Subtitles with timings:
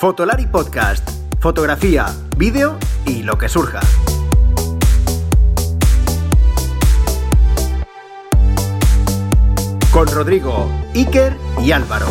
[0.00, 1.06] Fotolari Podcast.
[1.40, 2.06] Fotografía,
[2.38, 3.80] vídeo y lo que surja.
[9.92, 12.06] Con Rodrigo, Iker y Álvaro.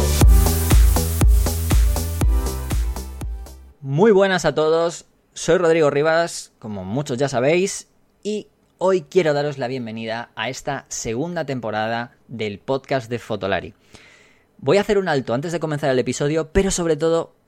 [3.81, 7.87] Muy buenas a todos, soy Rodrigo Rivas, como muchos ya sabéis,
[8.21, 13.73] y hoy quiero daros la bienvenida a esta segunda temporada del podcast de Fotolari.
[14.59, 17.38] Voy a hacer un alto antes de comenzar el episodio, pero sobre todo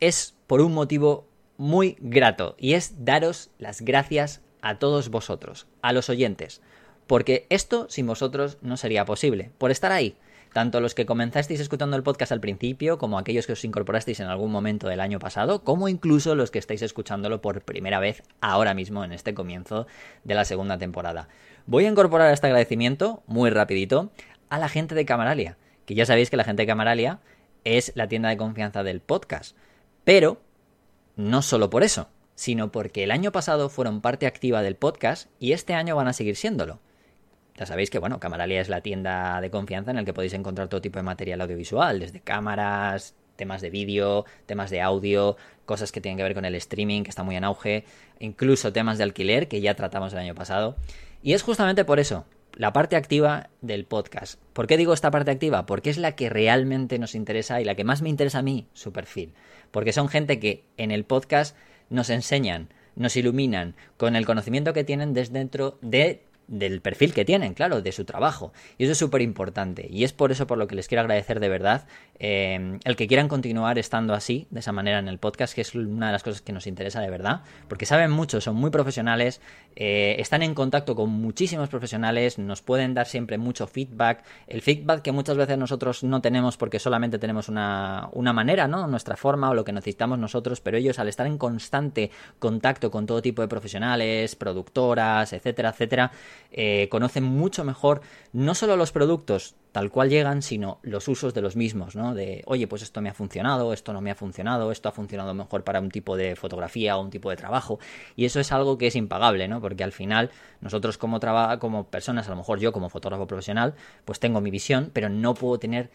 [0.00, 5.92] es por un motivo muy grato, y es daros las gracias a todos vosotros, a
[5.92, 6.62] los oyentes,
[7.06, 10.16] porque esto sin vosotros no sería posible, por estar ahí,
[10.52, 14.26] tanto los que comenzasteis escuchando el podcast al principio, como aquellos que os incorporasteis en
[14.26, 18.74] algún momento del año pasado, como incluso los que estáis escuchándolo por primera vez ahora
[18.74, 19.86] mismo en este comienzo
[20.24, 21.28] de la segunda temporada.
[21.66, 24.10] Voy a incorporar este agradecimiento muy rapidito
[24.48, 25.56] a la gente de Camaralia,
[25.86, 27.20] que ya sabéis que la gente de Camaralia
[27.64, 29.56] es la tienda de confianza del podcast,
[30.10, 30.40] pero
[31.14, 35.52] no solo por eso, sino porque el año pasado fueron parte activa del podcast y
[35.52, 36.80] este año van a seguir siéndolo.
[37.54, 40.66] Ya sabéis que, bueno, Camaralia es la tienda de confianza en la que podéis encontrar
[40.66, 46.00] todo tipo de material audiovisual, desde cámaras, temas de vídeo, temas de audio, cosas que
[46.00, 47.84] tienen que ver con el streaming, que está muy en auge,
[48.18, 50.74] incluso temas de alquiler, que ya tratamos el año pasado.
[51.22, 54.40] Y es justamente por eso, la parte activa del podcast.
[54.52, 55.66] ¿Por qué digo esta parte activa?
[55.66, 58.66] Porque es la que realmente nos interesa y la que más me interesa a mí,
[58.72, 59.34] su perfil.
[59.70, 61.56] Porque son gente que en el podcast
[61.88, 67.24] nos enseñan, nos iluminan con el conocimiento que tienen desde dentro de del perfil que
[67.24, 68.52] tienen, claro, de su trabajo.
[68.76, 69.86] Y eso es súper importante.
[69.88, 71.86] Y es por eso por lo que les quiero agradecer de verdad
[72.18, 75.74] eh, el que quieran continuar estando así, de esa manera en el podcast, que es
[75.74, 79.40] una de las cosas que nos interesa de verdad, porque saben mucho, son muy profesionales,
[79.76, 84.24] eh, están en contacto con muchísimos profesionales, nos pueden dar siempre mucho feedback.
[84.46, 88.86] El feedback que muchas veces nosotros no tenemos porque solamente tenemos una, una manera, ¿no?
[88.86, 93.06] Nuestra forma o lo que necesitamos nosotros, pero ellos al estar en constante contacto con
[93.06, 96.10] todo tipo de profesionales, productoras, etcétera, etcétera,
[96.52, 98.00] eh, conocen mucho mejor
[98.32, 102.14] no solo los productos tal cual llegan, sino los usos de los mismos, ¿no?
[102.14, 105.34] De, oye, pues esto me ha funcionado, esto no me ha funcionado, esto ha funcionado
[105.34, 107.78] mejor para un tipo de fotografía o un tipo de trabajo.
[108.16, 109.60] Y eso es algo que es impagable, ¿no?
[109.60, 111.20] Porque al final, nosotros como,
[111.60, 115.34] como personas, a lo mejor yo como fotógrafo profesional, pues tengo mi visión, pero no
[115.34, 115.90] puedo tener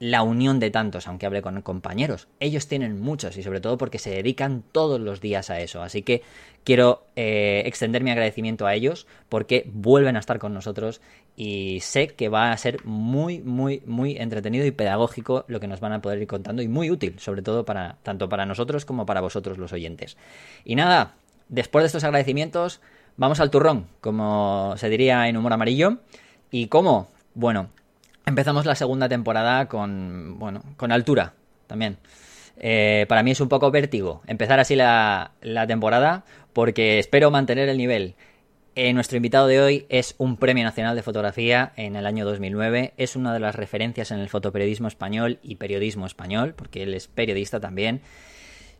[0.00, 2.28] la unión de tantos, aunque hable con compañeros.
[2.40, 5.82] Ellos tienen muchos y sobre todo porque se dedican todos los días a eso.
[5.82, 6.22] Así que
[6.64, 11.00] quiero eh, extender mi agradecimiento a ellos porque vuelven a estar con nosotros
[11.36, 15.80] y sé que va a ser muy, muy, muy entretenido y pedagógico lo que nos
[15.80, 19.06] van a poder ir contando y muy útil, sobre todo para tanto para nosotros como
[19.06, 20.16] para vosotros los oyentes.
[20.64, 21.14] Y nada,
[21.48, 22.80] después de estos agradecimientos,
[23.16, 25.98] vamos al turrón, como se diría en humor amarillo.
[26.50, 27.08] ¿Y cómo?
[27.34, 27.68] Bueno,
[28.28, 31.34] empezamos la segunda temporada con, bueno, con altura
[31.66, 31.98] también.
[32.60, 35.32] Eh, para mí es un poco vértigo empezar así la,
[35.68, 38.14] temporada porque espero mantener el nivel.
[38.74, 42.94] Eh, nuestro invitado de hoy es un Premio Nacional de Fotografía en el año 2009.
[42.96, 47.08] Es una de las referencias en el fotoperiodismo español y periodismo español, porque él es
[47.08, 48.02] periodista también.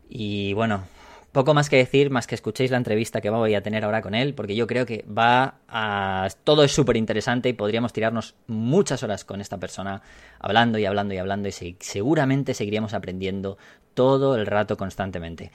[0.08, 0.84] Y bueno,
[1.33, 4.15] poco más que decir, más que escuchéis la entrevista que voy a tener ahora con
[4.15, 6.28] él, porque yo creo que va a...
[6.44, 10.03] Todo es súper interesante y podríamos tirarnos muchas horas con esta persona
[10.38, 13.59] hablando y hablando y hablando y seguramente seguiríamos aprendiendo
[13.94, 15.50] todo el rato constantemente.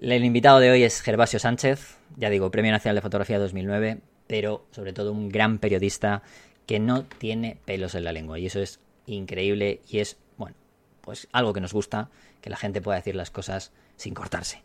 [0.00, 4.66] El invitado de hoy es Gervasio Sánchez, ya digo, Premio Nacional de Fotografía 2009, pero
[4.70, 6.22] sobre todo un gran periodista
[6.66, 10.56] que no tiene pelos en la lengua y eso es increíble y es, bueno,
[11.00, 14.62] pues algo que nos gusta, que la gente pueda decir las cosas sin cortarse.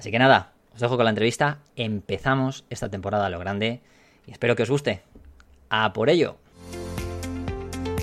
[0.00, 1.58] Así que nada, os dejo con la entrevista.
[1.76, 3.82] Empezamos esta temporada a lo grande
[4.26, 5.02] y espero que os guste.
[5.68, 6.36] ¡A por ello!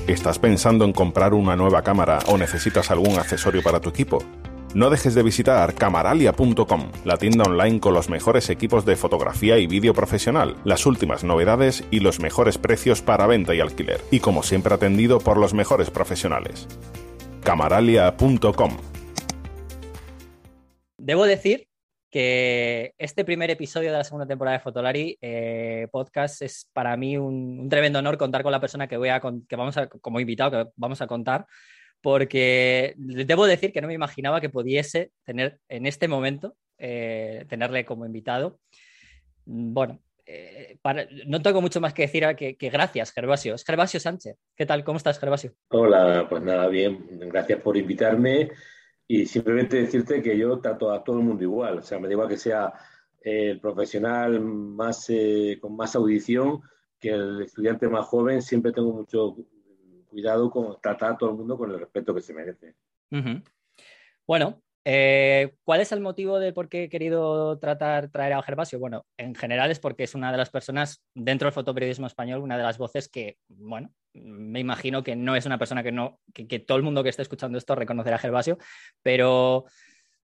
[0.06, 4.20] ¿Estás pensando en comprar una nueva cámara o necesitas algún accesorio para tu equipo?
[4.76, 9.66] No dejes de visitar camaralia.com, la tienda online con los mejores equipos de fotografía y
[9.66, 14.44] vídeo profesional, las últimas novedades y los mejores precios para venta y alquiler, y como
[14.44, 16.68] siempre atendido por los mejores profesionales.
[17.44, 18.78] camaralia.com
[21.00, 21.68] Debo decir
[22.10, 27.18] que este primer episodio de la segunda temporada de Fotolari eh, podcast es para mí
[27.18, 30.52] un, tremendo honor contar con la persona que voy a que vamos a como invitado
[30.52, 31.46] que vamos a contar
[32.02, 37.86] porque debo decir que no me imaginaba que pudiese tener en este momento eh, tenerle
[37.86, 38.60] como invitado
[39.46, 40.78] bueno eh,
[41.26, 43.56] no tengo mucho más que decir que, que, gracias, Gervasio.
[43.56, 44.36] Es Gervasio Sánchez.
[44.58, 44.84] ¿Qué tal?
[44.84, 45.54] ¿Cómo estás, Gervasio?
[45.70, 47.08] Hola, pues nada, bien.
[47.12, 48.52] Gracias por invitarme.
[49.08, 51.80] Y simplemente decirte que yo trato a todo el mundo igual.
[51.80, 52.74] O sea, me da igual que sea
[53.22, 56.62] el profesional más, eh, con más audición
[57.00, 58.42] que el estudiante más joven.
[58.42, 59.38] Siempre tengo mucho
[60.10, 62.76] cuidado con tratar a todo el mundo con el respeto que se merece.
[64.26, 68.80] Bueno, Eh, ¿Cuál es el motivo de por qué he querido tratar traer a Gervasio?
[68.80, 72.56] Bueno, en general es porque es una de las personas dentro del fotoperiodismo español, una
[72.56, 76.60] de las voces que, bueno, me imagino que no es una persona que no, que,
[76.60, 78.60] todo el mundo que esté escuchando esto reconocerá a Gervasio,
[79.04, 79.66] pero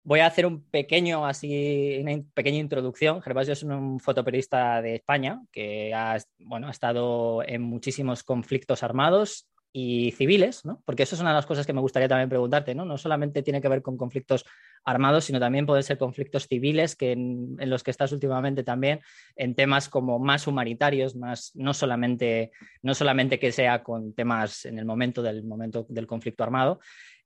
[0.01, 3.21] voy a hacer un pequeño, así, una pequeña introducción.
[3.21, 9.47] Gervasio es un fotoperiodista de España que ha, bueno, ha estado en muchísimos conflictos armados,
[9.73, 10.81] y civiles, ¿no?
[10.85, 12.85] Porque eso es una de las cosas que me gustaría también preguntarte, ¿no?
[12.85, 14.45] No solamente tiene que ver con conflictos
[14.83, 19.01] armados, sino también pueden ser conflictos civiles que en, los que estás últimamente también
[19.35, 24.79] en temas como más humanitarios, más no solamente, no solamente que sea con temas en
[24.79, 26.79] el momento del momento del conflicto armado.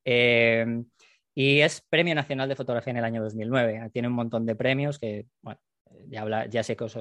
[0.04, 0.84] Eh,
[1.34, 3.90] y es Premio Nacional de Fotografía en el año 2009.
[3.94, 5.28] Tiene un montón de premios que,
[6.08, 6.98] ya, habla, ya sé que os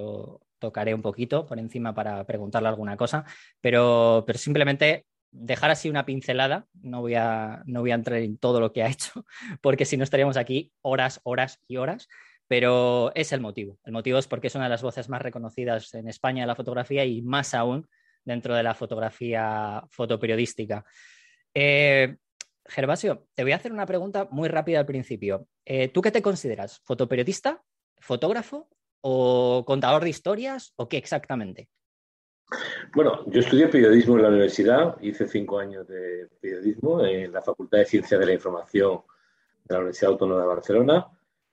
[0.59, 3.25] tocaré un poquito por encima para preguntarle alguna cosa,
[3.61, 8.39] pero, pero simplemente dejar así una pincelada, no voy, a, no voy a entrar en
[8.39, 9.25] todo lo que ha hecho,
[9.61, 12.09] porque si no estaríamos aquí horas, horas y horas,
[12.49, 13.79] pero es el motivo.
[13.85, 16.57] El motivo es porque es una de las voces más reconocidas en España de la
[16.57, 17.89] fotografía y más aún
[18.25, 20.85] dentro de la fotografía fotoperiodística.
[21.55, 22.17] Eh,
[22.67, 25.47] Gervasio, te voy a hacer una pregunta muy rápida al principio.
[25.65, 26.81] Eh, ¿Tú qué te consideras?
[26.85, 27.63] ¿Fotoperiodista?
[27.99, 28.69] ¿Fotógrafo?
[29.01, 30.73] ¿O contador de historias?
[30.77, 31.69] ¿O qué exactamente?
[32.93, 37.79] Bueno, yo estudié periodismo en la universidad, hice cinco años de periodismo en la Facultad
[37.79, 39.03] de Ciencias de la Información
[39.65, 41.07] de la Universidad Autónoma de Barcelona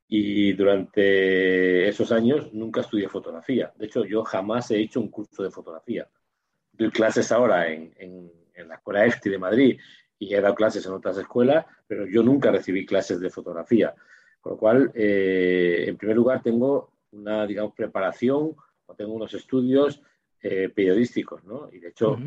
[0.08, 3.72] y durante esos años nunca estudié fotografía.
[3.76, 6.08] De hecho, yo jamás he hecho un curso de fotografía.
[6.72, 9.80] Doy clases ahora en, la Escuela EFTI de Madrid
[10.18, 13.94] y he dado clases en otras escuelas, pero yo nunca recibí clases de fotografía.
[14.42, 18.56] Con lo cual, eh, en primer lugar, tengo una, digamos, preparación
[18.88, 20.02] o tengo unos estudios
[20.42, 21.70] eh, periodísticos, ¿no?
[21.72, 22.18] Y de hecho,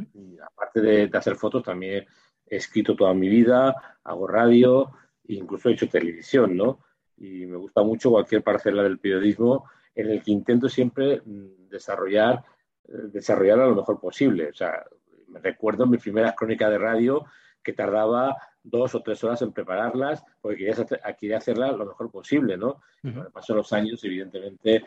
[0.44, 2.06] aparte de, hacer fotos, también
[2.46, 4.90] he escrito toda mi vida, hago radio,
[5.28, 6.80] incluso he hecho televisión, ¿no?
[7.16, 12.42] Y me gusta mucho cualquier parcela del periodismo en el que intento siempre mm, desarrollar,
[12.88, 14.48] eh, desarrollar a lo mejor posible.
[14.48, 14.84] O sea,
[15.28, 17.24] me recuerdo mis primeras crónicas de radio
[17.62, 20.86] que tardaba dos o tres horas en prepararlas porque quería,
[21.18, 22.80] quería hacerlas lo mejor posible, ¿no?
[23.02, 24.84] Uh Paso los años, evidentemente,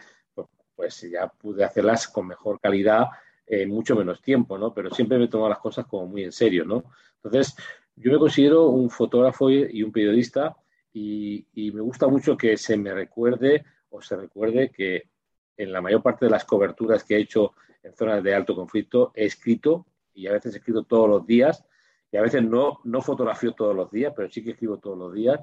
[0.76, 3.08] pues ya pude hacerlas con mejor calidad
[3.46, 4.74] en mucho menos tiempo, ¿no?
[4.74, 6.86] Pero siempre me tomo las cosas como muy en serio, ¿no?
[7.24, 7.56] Entonces,
[7.96, 10.56] yo me considero un fotógrafo y un periodista
[10.94, 15.10] y, me gusta mucho que se me recuerde o se recuerde que
[15.58, 19.12] en la mayor parte de las coberturas que he hecho en zonas de alto conflicto
[19.16, 21.66] he escrito y a veces he escrito todos los días
[22.12, 25.14] y a veces no, no fotografío todos los días, pero sí que escribo todos los
[25.14, 25.40] días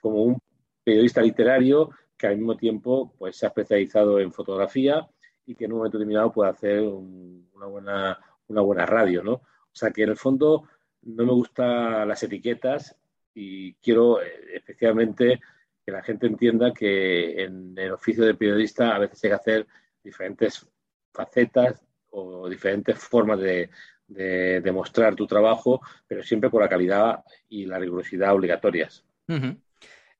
[0.00, 0.38] como un
[0.84, 1.90] periodista literario
[2.20, 5.08] que al mismo tiempo pues, se ha especializado en fotografía
[5.46, 8.18] y que en un momento determinado puede hacer una, buena,
[8.48, 9.32] una buena radio, ¿no?
[9.32, 10.68] O sea que en el fondo
[11.02, 12.94] no me gustan las etiquetas
[13.34, 15.40] y quiero eh, especialmente
[15.84, 19.66] que la gente entienda que en el oficio de periodista a veces hay que hacer
[20.04, 20.66] diferentes
[21.12, 23.70] facetas o diferentes formas de,
[24.08, 29.04] demostrar tu trabajo, pero siempre con la calidad y la rigurosidad obligatorias.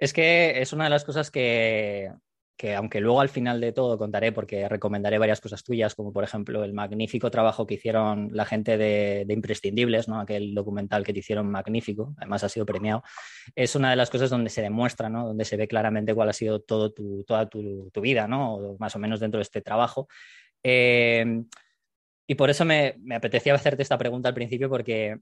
[0.00, 2.10] Es que es una de las cosas que,
[2.74, 6.64] aunque luego al final de todo contaré, porque recomendaré varias cosas tuyas, como por ejemplo
[6.64, 10.18] el magnífico trabajo que hicieron la gente de, Imprescindibles, ¿no?
[10.18, 13.02] aquel documental que te hicieron magnífico, además ha sido premiado,
[13.54, 15.26] es una de las cosas donde se demuestra, ¿no?
[15.26, 18.76] donde se ve claramente cuál ha sido todo tu, toda tu, vida, ¿no?
[18.78, 20.08] más o menos dentro de este trabajo.
[20.62, 21.42] Eh,
[22.26, 25.18] y por eso me apetecía hacerte esta pregunta al principio, porque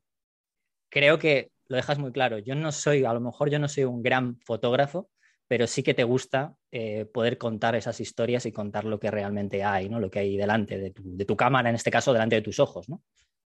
[0.89, 2.39] creo que lo dejas muy claro.
[2.39, 5.11] Yo no soy, a lo mejor yo no soy un gran fotógrafo,
[5.47, 9.65] pero sí que te gusta eh, poder contar esas historias y contar lo que realmente
[9.65, 9.99] hay, ¿no?
[9.99, 13.03] Lo que hay delante de tu, cámara, en este caso, delante de tus ojos, ¿no?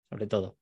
[0.10, 0.58] Sobre todo.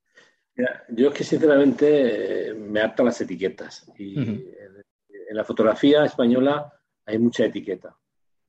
[0.89, 3.91] yo es que sinceramente me harto las etiquetas.
[3.97, 4.83] Y en,
[5.31, 6.71] la fotografía española
[7.05, 7.97] hay mucha etiqueta.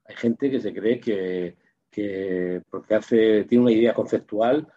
[0.05, 1.57] Hay gente que se cree que,
[1.91, 4.69] que porque hace, tiene una idea conceptual,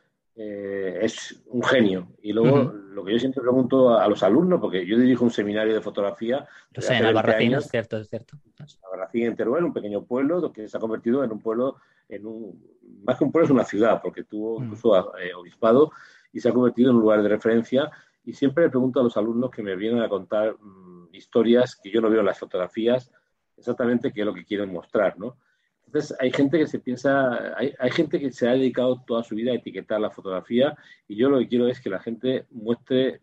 [0.42, 2.08] eh, es un genio.
[2.22, 5.74] Y luego lo que yo siempre pregunto a, los alumnos, porque yo dirijo un seminario
[5.74, 6.48] de fotografía.
[6.72, 8.38] Yo sé, en Albarracín, es cierto, es cierto.
[8.86, 11.76] Albarracín en Teruel, un pequeño pueblo que se ha convertido en un pueblo,
[12.08, 12.64] en un,
[13.04, 15.92] más que un pueblo, es una ciudad, porque tuvo incluso eh, obispado
[16.32, 17.92] y se ha convertido en un lugar de referencia.
[18.24, 21.92] Y siempre le pregunto a los alumnos que me vienen a contar mm, historias que
[21.92, 23.12] yo no veo en las fotografías,
[23.58, 25.36] exactamente qué es lo que quieren mostrar, ¿no?
[25.90, 29.52] Entonces, hay gente que se piensa, hay, gente que se ha dedicado toda su vida
[29.52, 30.78] a etiquetar la fotografía
[31.08, 33.22] y yo lo que quiero es que la gente muestre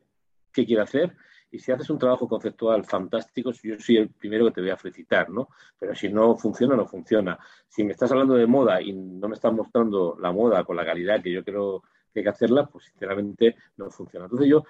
[0.52, 1.16] qué quiere hacer
[1.48, 4.76] y si haces un trabajo conceptual fantástico, yo soy el primero que te voy a
[4.76, 5.48] felicitar, ¿no?
[5.78, 7.38] Pero si no funciona, no funciona.
[7.68, 10.84] Si me estás hablando de moda y no me estás mostrando la moda con la
[10.84, 14.24] calidad que yo creo que hay que hacerla, pues sinceramente no funciona.
[14.24, 14.64] Entonces yo,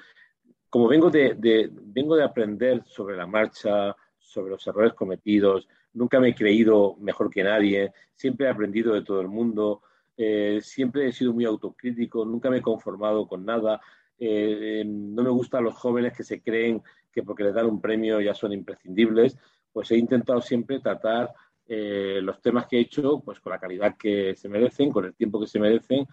[0.68, 1.34] como vengo de,
[1.72, 3.96] vengo de aprender sobre la marcha,
[4.36, 9.00] sobre los errores cometidos, nunca me he creído mejor que nadie, siempre he aprendido de
[9.00, 9.80] todo el mundo,
[10.14, 13.80] eh, siempre he sido muy autocrítico, nunca me he conformado con nada,
[14.18, 18.20] eh, no me gustan los jóvenes que se creen que porque les dan un premio
[18.20, 19.38] ya son imprescindibles,
[19.72, 21.32] pues he intentado siempre tratar
[21.66, 25.14] eh, los temas que he hecho pues con la calidad que se merecen, con el
[25.14, 26.06] tiempo que se merecen.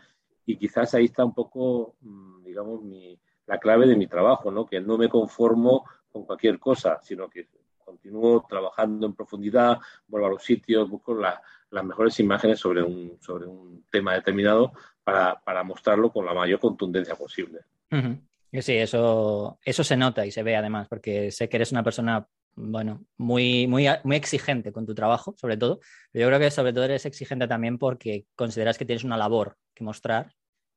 [0.45, 2.81] Y quizás ahí está un poco, mm, digamos,
[3.47, 4.65] la clave de mi trabajo, ¿no?
[4.65, 7.47] que no me conformo con cualquier cosa, sino que
[8.03, 13.45] continúo trabajando en profundidad, vuelvo a los sitios, busco las mejores imágenes sobre un, sobre
[13.45, 17.59] un tema determinado para, para mostrarlo con la mayor contundencia posible.
[18.61, 22.27] Sí, eso, eso se nota y se ve además, porque sé que eres una persona,
[22.55, 25.79] bueno, muy, muy, muy exigente con tu trabajo, sobre todo.
[26.11, 29.57] Pero yo creo que sobre todo eres exigente también porque consideras que tienes una labor
[29.73, 30.33] que mostrar,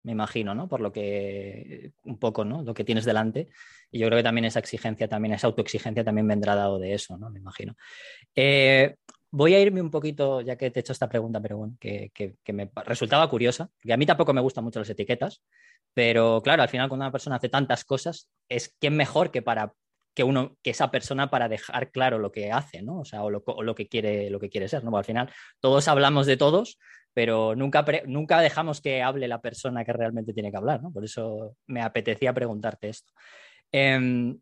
[0.07, 0.69] me imagino, ¿no?
[0.69, 2.63] Por lo que, un poco, ¿no?
[2.63, 3.49] Lo que tienes delante.
[3.91, 7.19] Y yo creo que también esa exigencia, también esa autoexigencia también vendrá dado de eso,
[7.19, 7.29] ¿no?
[7.29, 7.75] Me imagino.
[8.37, 8.95] Eh,
[9.33, 12.13] voy a irme un poquito, ya que te he hecho esta pregunta, pero bueno, que,
[12.15, 15.43] que, me resultaba curiosa, que a mí tampoco me gustan mucho las etiquetas,
[15.93, 19.73] pero claro, al final cuando una persona hace tantas cosas, es quién mejor que para
[20.15, 23.01] que uno, que esa persona para dejar claro lo que hace, ¿no?
[23.01, 24.97] O sea, o lo, que quiere, lo que quiere ser, ¿no?
[24.97, 26.79] al final todos hablamos de todos,
[27.17, 30.93] pero nunca, nunca dejamos que hable la persona que realmente tiene que hablar, ¿no?
[30.93, 33.11] Por eso me apetecía preguntarte esto.
[33.73, 34.39] Em,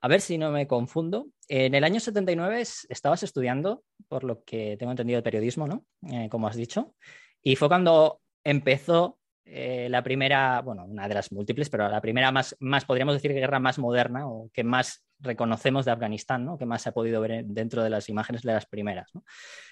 [0.00, 1.28] a ver si no me confundo.
[1.46, 5.86] En el año 79 estabas estudiando, por lo que tengo entendido, de periodismo, ¿no?
[6.10, 6.96] Eh, como has dicho.
[7.40, 12.32] Y fue cuando empezó eh, la primera, bueno, una de las múltiples, pero la primera
[12.32, 16.58] más, más, podríamos decir, guerra más moderna o que más reconocemos de Afganistán, ¿no?
[16.58, 19.24] Que más se ha podido ver dentro de las imágenes de las primeras, ¿no?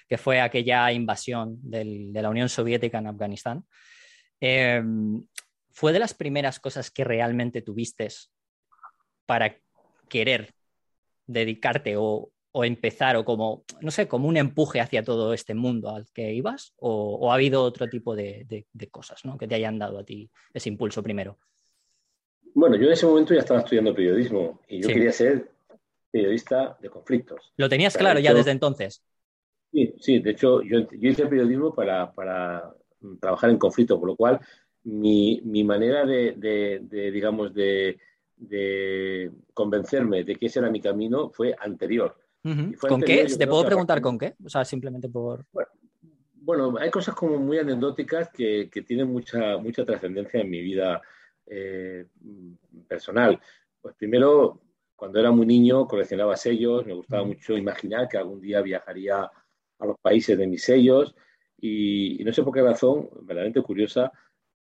[0.07, 3.65] Que fue aquella invasión de la Unión Soviética en Afganistán.
[4.39, 5.23] Em,
[5.73, 8.09] ¿Fue de las primeras cosas que realmente tuviste
[9.25, 9.55] para
[10.09, 10.53] querer
[11.25, 16.05] dedicarte o, empezar o como, no sé, como un empuje hacia todo este mundo al
[16.13, 19.37] que ibas o, ha habido otro tipo de, cosas ¿no?
[19.37, 21.39] que te hayan dado a ti ese impulso primero?
[22.53, 25.51] Bueno, yo en ese momento ya estaba estudiando periodismo y yo quería ser
[26.11, 27.53] periodista de conflictos.
[27.57, 29.03] ¿Lo tenías claro ya desde entonces?
[29.71, 32.73] Sí, sí, de hecho yo, hice periodismo para, para,
[33.19, 34.39] trabajar en conflictos, por lo cual
[34.83, 37.97] mi, mi manera de digamos, de,
[38.41, 42.17] de convencerme de que ese era mi camino fue anterior.
[42.79, 43.25] ¿Con qué?
[43.25, 44.33] ¿Te puedo preguntar con qué?
[44.43, 45.45] O sea, simplemente por...
[46.33, 51.01] Bueno, hay cosas como muy anecdóticas que, tienen mucha, mucha trascendencia en mi vida
[51.45, 52.05] eh,
[52.87, 53.39] personal.
[53.81, 54.61] Pues primero,
[54.95, 59.29] cuando era muy niño, coleccionaba sellos, me gustaba mucho imaginar que algún día viajaría
[59.79, 61.15] a los países de mis sellos
[61.59, 64.11] y, y no sé por qué razón, verdaderamente curiosa,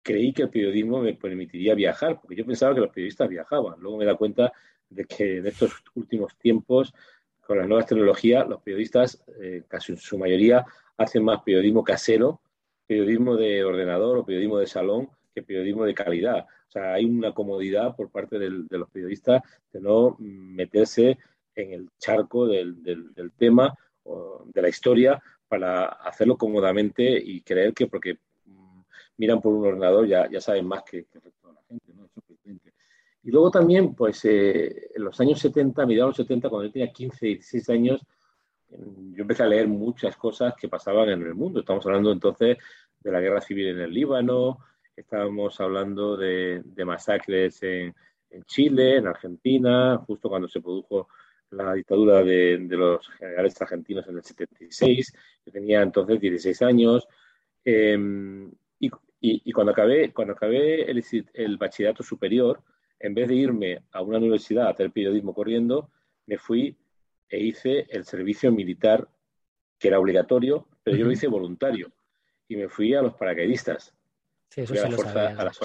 [0.07, 3.77] creí que el periodismo me permitiría viajar, porque yo pensaba que los periodistas viajaban.
[3.79, 4.53] Luego me da cuenta
[4.89, 6.93] de que en estos últimos tiempos,
[7.41, 10.65] con las nuevas tecnologías, los periodistas, eh, casi en su mayoría,
[10.98, 12.41] hacen más periodismo casero,
[12.86, 16.48] periodismo de ordenador o periodismo de salón, que periodismo de calidad.
[16.67, 21.20] O sea, hay una comodidad por parte de los periodistas de no meterse
[21.56, 22.75] en el charco del,
[23.38, 28.17] tema o de la historia para hacerlo cómodamente y creer que porque
[29.17, 31.62] miran por un ordenador ya, saben más que, de la
[32.44, 32.74] gente.
[33.24, 36.65] Y luego también, pues eh, en los años 70, a mediados de los 70, cuando
[36.65, 38.01] yo tenía 15, 16 años,
[38.70, 41.60] yo empecé a leer muchas cosas que pasaban en el mundo.
[41.60, 42.58] Estamos hablando entonces
[43.00, 44.60] de la guerra civil en el Líbano,
[44.98, 47.94] estábamos hablando de, masacres en,
[48.46, 51.08] Chile, en Argentina, justo cuando se produjo
[51.51, 55.13] la dictadura de, los generales argentinos en el 76.
[55.46, 57.08] Yo tenía entonces 16 años.
[57.63, 58.51] Em,
[59.20, 62.62] y, cuando acabé, cuando acabé el, el, bachillerato superior,
[63.00, 65.89] en vez de irme a una universidad a hacer periodismo corriendo,
[66.27, 66.77] me fui
[67.30, 69.08] e hice el servicio militar,
[69.80, 71.92] que era obligatorio, pero yo lo hice voluntario.
[72.48, 73.97] Y me fui a los paracaidistas.
[74.50, 75.62] Sí, eso a, las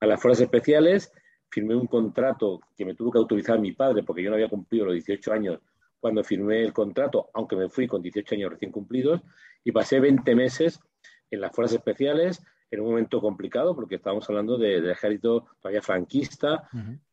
[0.00, 1.12] a, las fuerzas, especiales,
[1.50, 4.86] firmé un contrato que me tuvo que autorizar mi padre, porque yo no había cumplido
[4.86, 5.60] los 18 años
[6.00, 9.20] cuando firmé el contrato, aunque me fui con 18 años recién cumplidos,
[9.64, 10.80] y pasé 20 meses
[11.30, 16.68] en las fuerzas especiales, en un momento complicado porque estábamos hablando del ejército todavía franquista,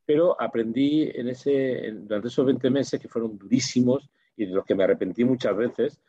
[0.05, 4.75] pero aprendí en ese, durante esos 20 meses que fueron durísimos y de los que
[4.75, 6.01] me arrepentí muchas veces,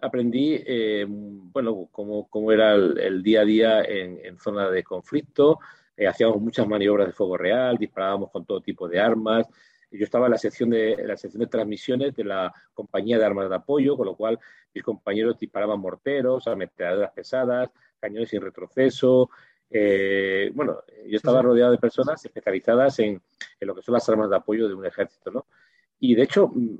[0.00, 5.58] aprendí, eh, bueno, cómo, cómo, era el, día a día en, en zona de conflicto,
[5.96, 9.46] eh, hacíamos muchas maniobras de fuego real, disparábamos con todo tipo de armas,
[9.96, 13.48] yo estaba en la sección de la sección de transmisiones de la compañía de armas
[13.48, 14.38] de apoyo, con lo cual
[14.74, 17.70] mis compañeros disparaban morteros, ametralladoras pesadas,
[18.00, 19.30] cañones sin retroceso.
[19.70, 23.22] Eh, bueno, yo estaba rodeado de personas especializadas en,
[23.60, 25.46] lo que son las armas de apoyo de un ejército, ¿no?
[26.00, 26.76] Y de hecho, mm,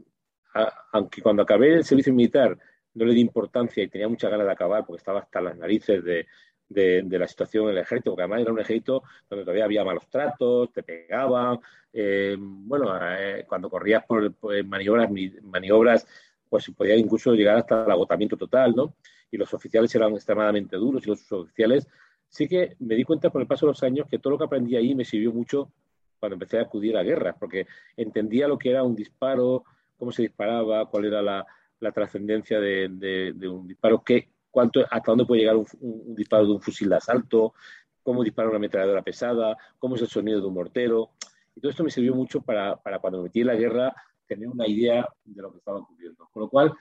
[0.92, 2.58] aunque cuando acabé el servicio militar
[2.94, 6.02] no le di importancia y tenía mucha ganas de acabar porque estaba hasta las narices
[6.04, 6.26] de,
[6.68, 10.72] la situación en el ejército, porque además era un ejército donde todavía había malos tratos,
[10.72, 11.58] te pegaban,
[11.92, 14.32] eh, bueno, eh, cuando corrías por,
[14.64, 15.10] maniobras,
[15.42, 16.06] maniobras,
[16.48, 18.94] pues podía incluso llegar hasta el agotamiento total, ¿no?
[19.30, 21.88] Y los oficiales eran extremadamente duros y los oficiales
[22.28, 24.44] sí que me di cuenta por el paso de los años que todo lo que
[24.44, 25.70] aprendí ahí me sirvió mucho
[26.18, 29.64] cuando empecé a acudir a guerras, porque entendía lo que era un disparo,
[29.98, 31.46] cómo se disparaba, cuál era la,
[31.92, 36.88] trascendencia de, un disparo, qué, cuánto, hasta dónde puede llegar un, disparo de un fusil
[36.88, 37.54] de asalto,
[38.02, 41.10] cómo dispara una ametralladora pesada, cómo es el sonido de un mortero.
[41.54, 43.94] Y todo esto me sirvió mucho para, cuando me metí en la guerra
[44.26, 46.28] tener una idea de lo que estaba ocurriendo.
[46.32, 46.72] Con lo cual,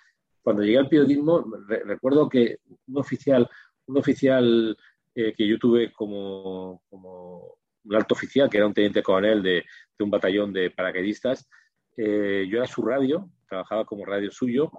[0.41, 3.49] cuando llegué al periodismo, recuerdo que un oficial,
[3.85, 4.77] un oficial
[5.15, 9.63] eh, que yo tuve como, como un alto oficial, que era un teniente coronel de,
[9.99, 11.47] un batallón de paracaidistas.
[11.95, 14.71] Eh, yo era su radio, trabajaba como radio suyo,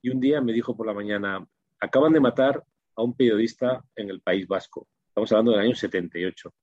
[0.00, 1.44] y un día me dijo por la mañana,
[1.80, 2.62] acaban de matar
[2.94, 4.86] a un periodista en el País Vasco.
[5.08, 6.54] Estamos hablando del año 78.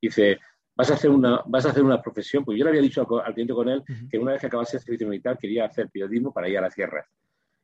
[0.00, 0.38] Dice,
[0.76, 3.34] vas a hacer una, vas a hacer una profesión, pues yo le había dicho al,
[3.34, 6.58] teniente coronel que una vez que acabase el servicio militar quería hacer periodismo para ir
[6.58, 7.06] a las guerras.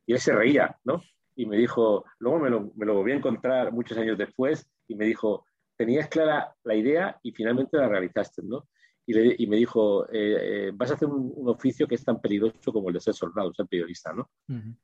[0.05, 1.01] Y él se reía, ¿no?
[1.35, 4.95] Y me dijo, luego me lo, me lo volví a encontrar muchos años después y
[4.95, 5.45] me dijo,
[5.77, 8.67] tenías clara la idea y finalmente la realizaste, ¿no?
[9.09, 12.89] Y, me dijo, eh, eh, vas a hacer un, oficio que es tan peligroso como
[12.89, 14.29] el de ser soldado, ser periodista, ¿no?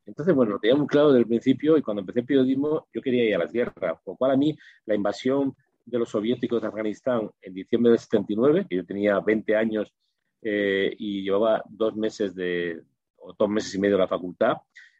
[0.06, 3.02] Entonces, bueno, lo tenía muy claro desde el principio y cuando empecé el periodismo yo
[3.02, 5.54] quería ir a las guerras, por lo cual a mí la invasión
[5.84, 9.92] de los soviéticos de Afganistán en diciembre del 79, que yo tenía 20 años
[10.40, 12.80] eh, y llevaba dos meses de,
[13.18, 14.56] o dos meses y medio de la facultad,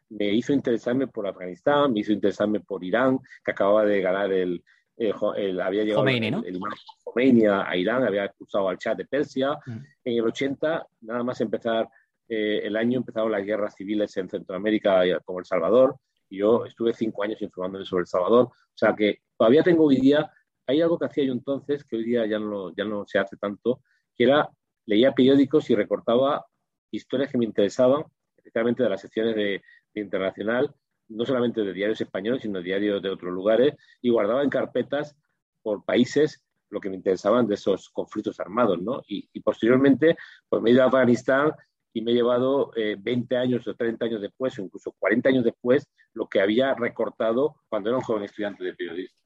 [0.09, 4.63] me hizo interesarme por Afganistán, me hizo interesarme por Irán, que acababa de ganar el,
[4.97, 5.13] eh,
[5.61, 6.43] había llegado Khomeini, ¿no?
[6.43, 6.59] el,
[7.03, 9.57] Khomeini a, Irán, había expulsado al Chad de Persia.
[9.65, 9.77] Mm.
[10.05, 11.89] En el 80, nada más empezar
[12.27, 15.97] eh, el año, empezaron las guerras civiles en Centroamérica como El Salvador.
[16.29, 18.45] Y yo estuve cinco años informándome sobre El Salvador.
[18.45, 20.31] O sea que todavía tengo hoy día,
[20.67, 23.37] hay algo que hacía yo entonces que hoy día ya no, ya no se hace
[23.37, 23.81] tanto,
[24.15, 24.49] que era
[24.85, 26.45] leía periódicos y recortaba
[26.91, 28.03] historias que me interesaban,
[28.37, 29.61] especialmente de las secciones de
[29.93, 30.73] internacional,
[31.09, 35.15] no solamente de diarios españoles, sino de diarios de otros lugares, y guardaba en carpetas
[35.61, 39.01] por países lo que me interesaban de esos conflictos armados, ¿no?
[39.07, 40.17] Y, posteriormente,
[40.49, 41.51] pues me he ido a Afganistán
[41.93, 45.43] y me he llevado 20 eh, años o 30 años después, o incluso 40 años
[45.43, 49.17] después, lo que había recortado cuando era un joven estudiante de periodismo.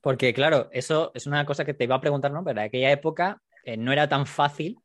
[0.00, 2.42] Porque, claro, eso es una cosa que te iba a preguntar, ¿no?
[2.42, 4.78] Pero en aquella época eh, no era tan fácil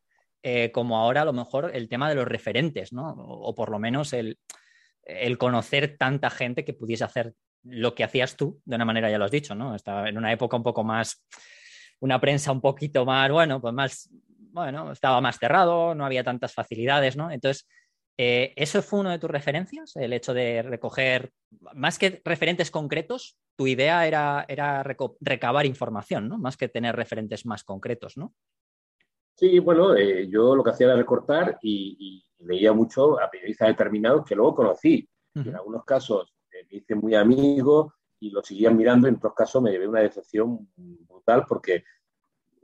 [0.44, 3.10] eh, como ahora, a lo mejor, el tema de los referentes, ¿no?
[3.18, 4.38] o por lo menos el,
[5.06, 9.18] el conocer tanta gente que pudiese hacer lo que hacías tú, de una manera ya
[9.18, 9.76] lo has dicho, ¿no?
[9.76, 11.26] Estaba en una época un poco más,
[12.00, 14.10] una prensa un poquito más, bueno, pues más,
[14.52, 17.32] bueno, estaba más cerrado, no había tantas facilidades, ¿no?
[17.32, 17.68] Entonces,
[18.18, 19.96] eh, ¿eso fue uno de tus referencias?
[19.96, 21.32] El hecho de recoger,
[21.74, 24.84] más que referentes concretos, tu idea era, era
[25.20, 26.38] recabar información, ¿no?
[26.38, 28.34] Más que tener referentes más concretos, ¿no?
[29.38, 34.26] Sí, bueno, eh, yo lo que hacía era recortar y, leía mucho a periodistas determinados
[34.26, 35.08] que luego conocí.
[35.34, 39.62] En algunos casos eh, me hice muy amigo y lo seguía mirando, en otros casos
[39.62, 41.84] me llevé una decepción brutal porque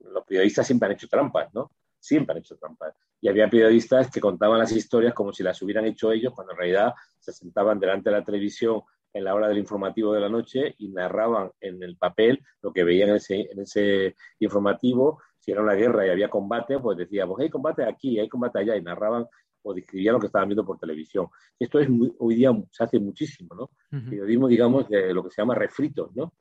[0.05, 1.71] los periodistas siempre han hecho trampas, ¿no?
[1.99, 2.95] Siempre han hecho trampas.
[3.19, 6.59] Y había periodistas que contaban las historias como si las hubieran hecho ellos, cuando en
[6.59, 8.81] realidad se sentaban delante de la televisión
[9.13, 12.85] en la hora del informativo de la noche y narraban en el papel lo que
[12.85, 17.39] veían en ese, en ese informativo si era una guerra y había combate, pues decíamos,
[17.39, 19.25] hay combate aquí, hay combate allá, y narraban
[19.63, 21.27] o describían lo que estaban viendo por televisión.
[21.59, 21.87] Esto es
[22.19, 23.69] hoy día se hace muchísimo, ¿no?
[23.89, 26.33] Periodismo, digamos, de lo que se llama refritos, ¿no?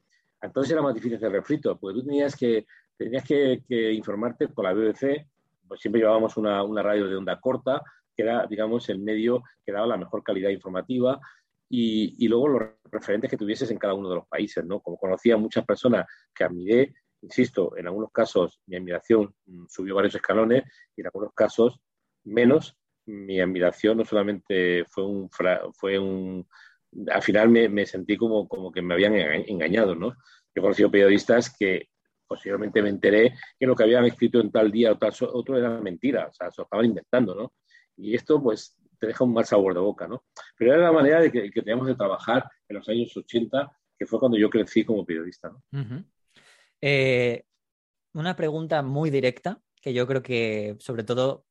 [0.42, 4.72] Entonces era más difícil hacer refritos, porque tú tenías que, tenías que, informarte con la
[4.72, 5.26] BBC,
[5.68, 7.82] pues siempre llevábamos una, una, radio de onda corta,
[8.16, 11.20] que era, digamos, el medio que daba la mejor calidad informativa,
[11.68, 14.80] y, y, luego los referentes que tuvieses en cada uno de los países, ¿no?
[14.80, 20.14] Como conocía muchas personas que admiré, insisto, en algunos casos mi admiración mm, subió varios
[20.14, 20.64] escalones
[20.96, 21.80] y en algunos casos
[22.24, 22.76] menos.
[23.10, 25.28] Mi admiración no solamente fue un...
[25.74, 26.46] Fue un
[27.08, 30.08] al final me, sentí como, como que me habían engañado, ¿no?
[30.08, 30.16] Yo
[30.56, 31.88] he conocido periodistas que
[32.26, 35.80] posteriormente me enteré que lo que habían escrito en tal día o tal otro era
[35.80, 37.52] mentira, o sea, se lo estaban inventando, ¿no?
[37.96, 40.24] Y esto, pues, te deja un mal sabor de boca, ¿no?
[40.56, 44.18] Pero era la manera de que, teníamos de trabajar en los años 80, que fue
[44.18, 45.52] cuando yo crecí como periodista.
[46.80, 47.44] Eh,
[48.14, 51.46] una pregunta muy directa, que yo creo que, sobre todo,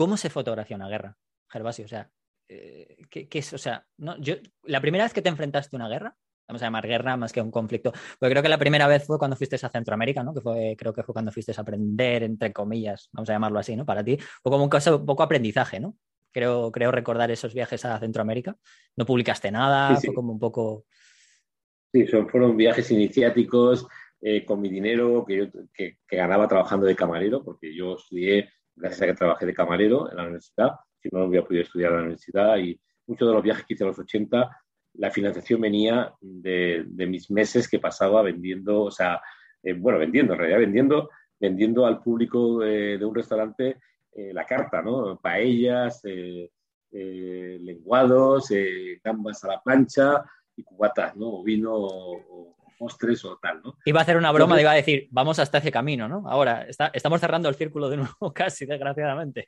[0.00, 1.14] ¿cómo se fotografía una guerra,
[1.50, 1.84] Gervasio?
[1.84, 2.10] O sea,
[2.48, 3.52] eh, ¿qué, es?
[3.52, 6.16] O sea, no, yo, la primera vez que te enfrentaste a una guerra,
[6.48, 9.18] vamos a llamar guerra más que un conflicto, porque creo que la primera vez fue
[9.18, 10.32] cuando fuiste a Centroamérica, ¿no?
[10.32, 13.76] Que fue, creo que fue cuando fuiste a aprender, entre comillas, vamos a llamarlo así,
[13.76, 13.84] ¿no?
[13.84, 15.94] Para ti, fue como un caso, un poco aprendizaje, ¿no?
[16.32, 18.56] Creo, creo recordar esos viajes a Centroamérica.
[18.96, 20.86] No publicaste nada, fue como un poco...
[21.92, 23.86] Sí, son, fueron viajes iniciáticos
[24.22, 28.48] eh, con mi dinero que yo que, ganaba trabajando de camarero, porque yo estudié,
[28.80, 31.90] gracias a que trabajé de camarero en la universidad, si no, no hubiera podido estudiar
[31.90, 34.50] en la universidad y muchos de los viajes que hice a los 80,
[34.94, 39.20] la financiación venía de, mis meses que pasaba vendiendo, o sea,
[39.62, 43.78] eh, bueno, vendiendo, en realidad vendiendo, vendiendo al público eh, de un restaurante
[44.12, 45.18] la carta, ¿no?
[45.18, 46.02] Paellas,
[46.90, 48.52] lenguados,
[49.02, 50.24] gambas a la plancha
[50.60, 51.42] y cubatas, ¿no?
[51.42, 53.76] vino o, postres o tal, ¿no?
[53.84, 56.26] Iba a hacer una broma, iba a decir, vamos hasta ese camino, ¿no?
[56.26, 59.46] Ahora, estamos cerrando el círculo de nuevo casi, desgraciadamente.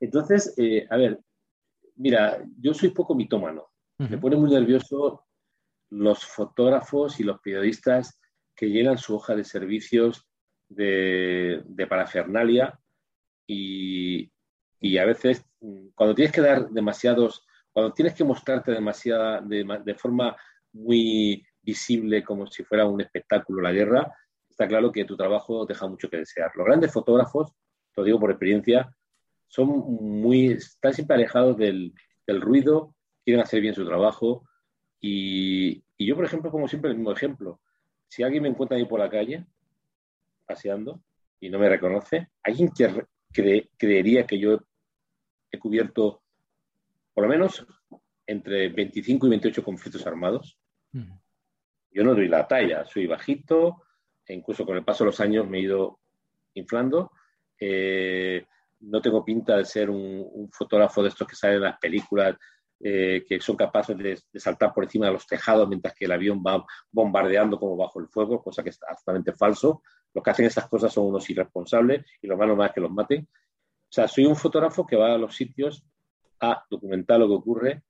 [0.00, 1.20] Entonces, eh, a ver,
[1.94, 3.68] mira, yo soy poco mitómano.
[3.98, 5.26] Me pone muy nervioso
[5.90, 8.18] los fotógrafos y los periodistas
[8.56, 10.26] que llenan su hoja de servicios
[10.68, 12.80] de, parafernalia
[13.46, 14.32] y,
[14.98, 15.44] a veces
[15.94, 20.34] cuando tienes que dar demasiados, cuando tienes que mostrarte demasiada, de forma
[20.72, 24.12] muy visible como si fuera un espectáculo la guerra,
[24.48, 26.50] está claro que tu trabajo deja mucho que desear.
[26.56, 27.52] Los grandes fotógrafos,
[27.96, 28.92] lo digo por experiencia,
[29.46, 31.94] son muy, están siempre alejados del,
[32.26, 34.44] ruido, quieren hacer bien su trabajo.
[35.00, 37.60] Y, yo, por ejemplo, como siempre el mismo ejemplo.
[38.08, 39.46] Si alguien me encuentra ahí por la calle,
[40.46, 41.00] paseando,
[41.40, 42.70] y no me reconoce, alguien
[43.32, 44.60] que creería que yo
[45.50, 46.22] he cubierto
[47.14, 47.66] por lo menos
[48.26, 50.56] entre 25 y 28 conflictos armados.
[51.90, 53.82] Yo no doy la talla, soy bajito,
[54.24, 55.98] e incluso con el paso de los años me he ido
[56.54, 57.12] inflando.
[57.58, 58.44] Eh,
[58.80, 62.36] no tengo pinta de ser un, fotógrafo de estos que salen en las películas,
[62.78, 66.42] eh, que son capaces de, saltar por encima de los tejados mientras que el avión
[66.46, 69.82] va bombardeando como bajo el fuego, cosa que es absolutamente falso.
[70.14, 72.90] Los que hacen esas cosas son unos irresponsables y lo malo más es que los
[72.90, 73.28] maten.
[73.30, 75.84] O sea, soy un fotógrafo que va a los sitios
[76.40, 77.82] a documentar lo que ocurre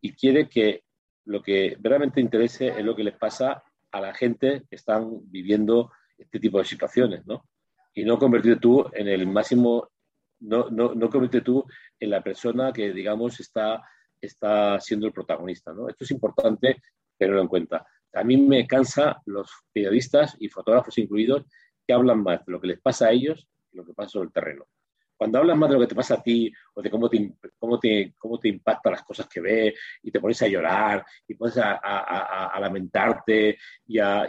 [0.00, 0.83] y quiere que
[1.26, 5.92] lo que verdaderamente interese es lo que les pasa a la gente que están viviendo
[6.18, 7.48] este tipo de situaciones, ¿no?
[7.94, 9.88] Y no convertirte tú en el máximo,
[10.40, 11.64] no, no, no convertirte tú
[11.98, 13.82] en la persona que, digamos, está,
[14.20, 15.88] está siendo el protagonista, ¿no?
[15.88, 16.82] Esto es importante
[17.16, 17.86] tenerlo en cuenta.
[18.12, 21.44] A mí me cansa los periodistas y fotógrafos incluidos
[21.86, 24.26] que hablan más de lo que les pasa a ellos que lo que pasa sobre
[24.26, 24.66] el terreno
[25.16, 27.78] cuando hablas más de lo que te pasa a ti o de cómo te, cómo
[27.78, 31.56] te, cómo te impactan las cosas que ves y te pones a llorar y pones
[31.58, 34.26] a, a, lamentarte y, a,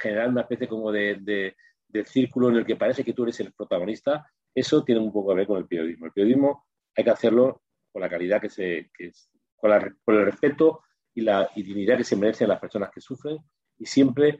[0.00, 3.52] generar una especie como de, de, círculo en el que parece que tú eres el
[3.52, 6.06] protagonista, eso tiene un poco que ver con el periodismo.
[6.06, 6.66] El periodismo
[6.96, 7.62] hay que hacerlo
[7.92, 9.12] con la calidad que se, que
[9.56, 10.82] con, el respeto
[11.14, 13.38] y la dignidad que se merecen las personas que sufren
[13.76, 14.38] y siempre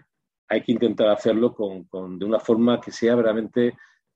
[0.49, 3.75] hay que intentar hacerlo con, con de una forma que sea verdaderamente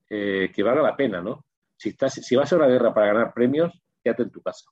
[0.09, 1.45] eh, que valga la pena, ¿no?
[1.77, 4.65] Si, estás, si vas a una guerra para ganar premios, quédate en tu casa,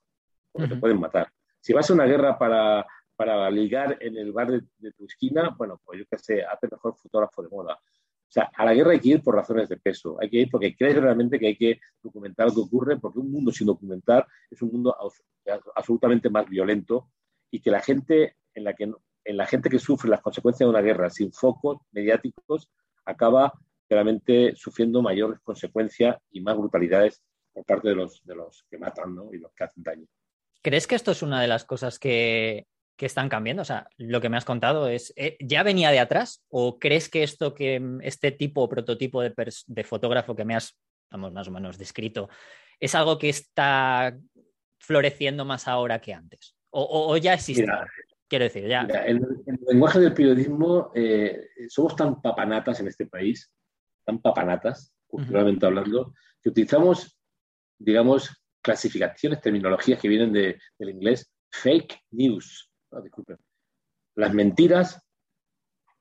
[0.51, 1.33] porque te pueden matar.
[1.61, 2.87] Si vas a una guerra para,
[3.17, 6.97] para ligar en el bar de, tu esquina, bueno, pues yo qué sé, hazte mejor
[6.97, 7.75] fotógrafo de moda.
[7.75, 10.49] O sea, a la guerra hay que ir por razones de peso, hay que ir
[10.51, 14.27] porque crees realmente que hay que documentar lo que ocurre, porque un mundo sin documentar
[14.51, 14.97] es un mundo
[15.75, 17.11] absolutamente más violento
[17.51, 18.91] y que la gente en la que
[19.25, 22.69] en la gente que sufre las consecuencias de una guerra sin focos mediáticos
[23.05, 23.53] acaba
[23.93, 29.17] realmente sufriendo mayores consecuencias y más brutalidades por parte de los, de los que matan
[29.33, 30.07] y los que hacen daño.
[30.63, 32.67] ¿Crees que esto es una de las cosas que,
[32.99, 33.63] están cambiando?
[33.63, 36.45] O sea, lo que me has contado es, eh, ¿ya venía de atrás?
[36.49, 39.35] ¿O crees que esto que este tipo o prototipo de,
[39.67, 40.79] de, fotógrafo que me has,
[41.11, 42.29] vamos, más o menos descrito,
[42.79, 44.17] es algo que está
[44.79, 46.55] floreciendo más ahora que antes?
[46.71, 47.67] ¿O, ya existe?
[48.29, 48.83] Quiero decir, ya.
[49.05, 53.53] en, el lenguaje del periodismo eh, somos tan papanatas en este país
[54.05, 57.19] tan papanatas, culturalmente hablando, que utilizamos,
[57.79, 58.31] digamos,
[58.63, 62.71] clasificaciones, terminologías que vienen de, del inglés fake news.
[63.03, 63.39] disculpen.
[64.15, 65.01] Las mentiras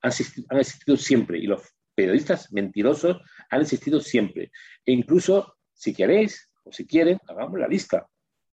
[0.02, 0.12] han,
[0.50, 1.62] han existido siempre y los
[1.96, 4.52] periodistas mentirosos han existido siempre.
[4.86, 8.08] E incluso, si queréis o si quieren, hagamos la lista.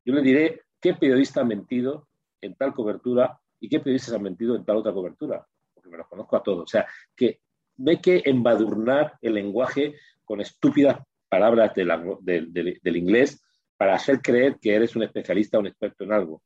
[0.05, 2.09] Yo les diré qué periodista ha mentido
[2.41, 6.09] en tal cobertura y qué periodistas han mentido en tal otra cobertura, porque me los
[6.09, 6.65] conozco a todos.
[6.65, 7.41] O sea, que
[7.79, 13.43] no hay que embadurnar el lenguaje con estúpidas palabras del inglés
[13.77, 16.43] para hacer creer que eres un especialista o un experto en algo.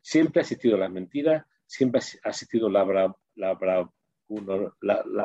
[0.00, 2.84] Siempre ha existido las mentiras, siempre ha existido la,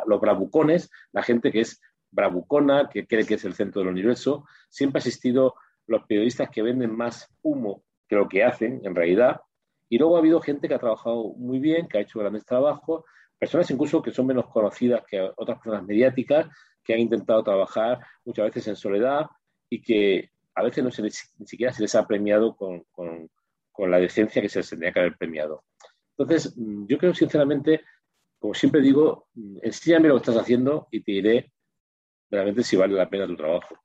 [0.05, 4.45] los bravucones, la gente que es bravucona, que cree que es el centro del universo.
[4.69, 5.55] Siempre ha existido
[5.87, 9.41] los periodistas que venden más humo que lo que hacen en realidad.
[9.89, 13.03] Y luego ha habido gente que ha trabajado muy bien, que ha hecho grandes trabajos,
[13.41, 16.47] personas incluso que son menos conocidas que otras personas mediáticas,
[16.83, 19.25] que han intentado trabajar muchas veces en soledad
[19.67, 22.85] y que a veces no se ni siquiera se les ha premiado con,
[23.79, 25.63] la decencia que se les tendría que haber premiado.
[26.15, 27.81] Entonces, mm, yo creo sinceramente,
[28.37, 31.51] como siempre digo, mm, enséñame lo que estás haciendo y te diré
[32.29, 33.75] realmente si vale la pena tu trabajo.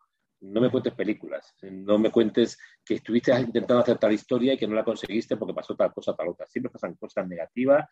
[0.42, 4.68] No me cuentes películas, no me cuentes que estuviste intentando hacer tal historia y que
[4.68, 6.46] no la conseguiste porque pasó tal cosa, tal otra.
[6.46, 7.88] Siempre pasan cosas negativas,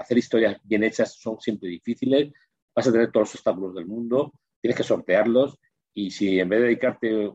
[0.00, 2.32] hacer historias bien hechas son siempre difíciles,
[2.74, 5.58] vas a tener todos los obstáculos del mundo, tienes que sortearlos
[5.94, 7.32] y si en vez de dedicarte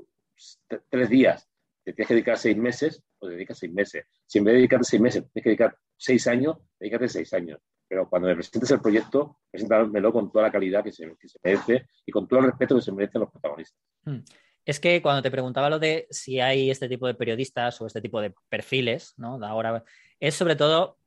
[0.90, 1.48] tres días
[1.84, 4.06] te tienes que dedicar seis meses, pues dedicas seis meses.
[4.26, 7.60] Si en vez de dedicarte seis meses tienes que dedicar seis años, dedícate seis años.
[7.88, 11.06] Pero cuando me presentes el proyecto, preséntamelo con toda la calidad que se,
[11.44, 13.80] merece y con todo el respeto que se merecen los protagonistas.
[14.04, 14.22] Hmm.
[14.66, 18.02] Es que cuando te preguntaba lo de si hay este tipo de periodistas o este
[18.02, 19.36] tipo de perfiles, ¿no?
[19.46, 19.84] ahora,
[20.20, 20.98] es sobre todo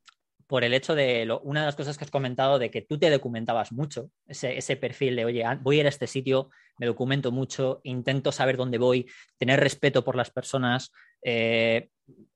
[0.49, 3.11] por el hecho de una de las cosas que has comentado de que tú te
[3.11, 7.81] documentabas mucho, ese, perfil de, oye, voy a ir a este sitio, me documento mucho,
[7.85, 9.07] intento saber dónde voy,
[9.37, 11.91] tener respeto por las personas, eh,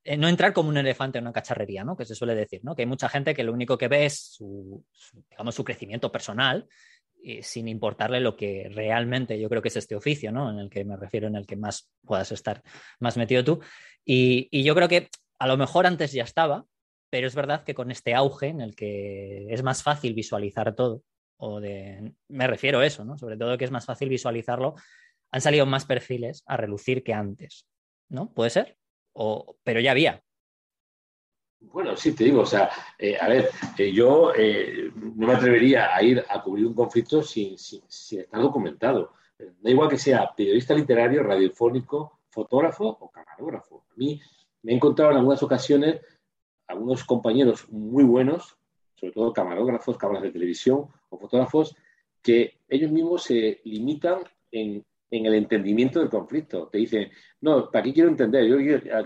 [0.04, 1.96] eh, no entrar como un elefante en una cacharrería, ¿no?
[1.96, 2.76] Que se suele decir, ¿no?
[2.76, 4.84] Que hay mucha gente que lo único que ve es su,
[5.30, 6.68] digamos, su crecimiento personal
[7.40, 10.50] sin importarle lo que realmente yo creo que es este oficio, ¿no?
[10.50, 12.60] En el que me refiero, en el que más puedas estar
[12.98, 13.60] más metido tú.
[14.04, 16.66] y yo creo que a lo mejor antes ya estaba,
[17.12, 21.02] pero es verdad que con este auge en el que es más fácil visualizar todo,
[21.36, 23.18] o de, me refiero a eso, ¿no?
[23.18, 24.76] Sobre todo que es más fácil visualizarlo,
[25.30, 27.66] han salido más perfiles a relucir que antes,
[28.08, 28.32] ¿no?
[28.32, 28.78] ¿Puede ser?
[29.12, 30.22] O, pero ya había.
[31.60, 35.94] Bueno, sí, te digo, o sea, eh, a ver, eh, yo eh, no me atrevería
[35.94, 37.82] a ir a cubrir un conflicto sin, sin,
[38.20, 39.12] estar documentado.
[39.36, 43.84] Da igual que sea periodista literario, radiofónico, fotógrafo o camarógrafo.
[43.90, 44.18] A mí
[44.62, 46.00] me he encontrado en algunas ocasiones
[46.66, 48.56] algunos compañeros muy buenos,
[48.94, 51.74] sobre todo camarógrafos, cámaras de televisión o fotógrafos,
[52.22, 54.20] que ellos mismos se limitan
[54.50, 56.68] en, el entendimiento del conflicto.
[56.68, 58.46] Te dicen, no, ¿para qué quiero entender?
[58.46, 58.56] Yo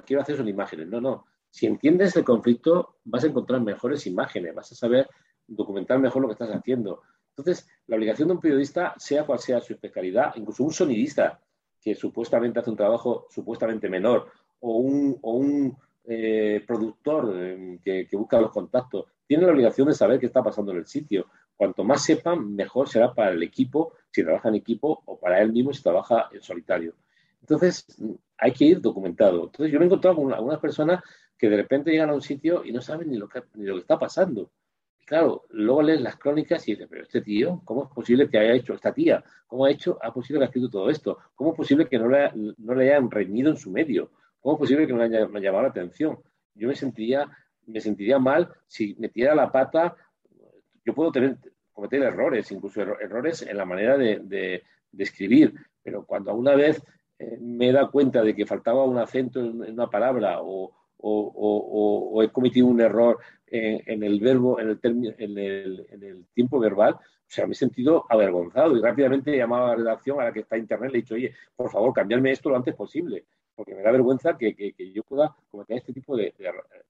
[0.05, 0.87] quiero, hacer son imágenes.
[0.89, 1.25] No, no.
[1.51, 5.09] Si entiendes el conflicto, vas a encontrar mejores imágenes, vas a saber
[5.47, 7.03] documentar mejor lo que estás haciendo.
[7.31, 11.41] Entonces, la obligación de un periodista, sea cual sea su especialidad, incluso un sonidista
[11.81, 15.77] que supuestamente hace un trabajo supuestamente menor, o un, o un
[16.09, 20.73] eh, productor eh, que, busca los contactos tiene la obligación de saber qué está pasando
[20.73, 21.27] en el sitio.
[21.57, 25.53] Cuanto más sepan, mejor será para el equipo, si trabaja en equipo, o para él
[25.53, 26.95] mismo si trabaja en solitario.
[27.41, 27.87] Entonces,
[28.39, 29.45] hay que ir documentado.
[29.47, 31.03] Entonces, yo me he encontrado con algunas personas
[31.37, 33.75] que de repente llegan a un sitio y no saben ni lo que, ni lo
[33.75, 34.51] que está pasando.
[35.01, 38.39] Y claro, luego lees las crónicas y dices, pero este tío, ¿cómo es posible que
[38.39, 39.25] haya hecho esta tía?
[39.47, 41.19] ¿Cómo ha hecho, ha posible que ha escrito todo esto?
[41.35, 44.11] ¿Cómo es posible que no le, no le hayan reñido en su medio?
[44.41, 46.19] ¿Cómo es posible que no me haya, llamado la atención?
[46.55, 47.29] Yo me sentiría,
[47.67, 49.97] me sentiría mal si metiera la pata.
[50.85, 51.37] Yo puedo tener,
[51.73, 54.63] cometer errores, incluso errores en la manera de,
[54.97, 56.83] escribir, pero cuando alguna vez
[57.19, 60.73] eh, me he dado cuenta de que faltaba un acento en, una palabra o,
[62.23, 67.57] he cometido un error en, el verbo, en el, tiempo verbal, o sea, me he
[67.57, 70.99] sentido avergonzado y rápidamente he llamado a la redacción a la que está internet le
[70.99, 74.75] he dicho, oye, por favor, cambiarme esto lo antes posible porque me da vergüenza que,
[74.95, 76.35] yo pueda cometer este tipo de,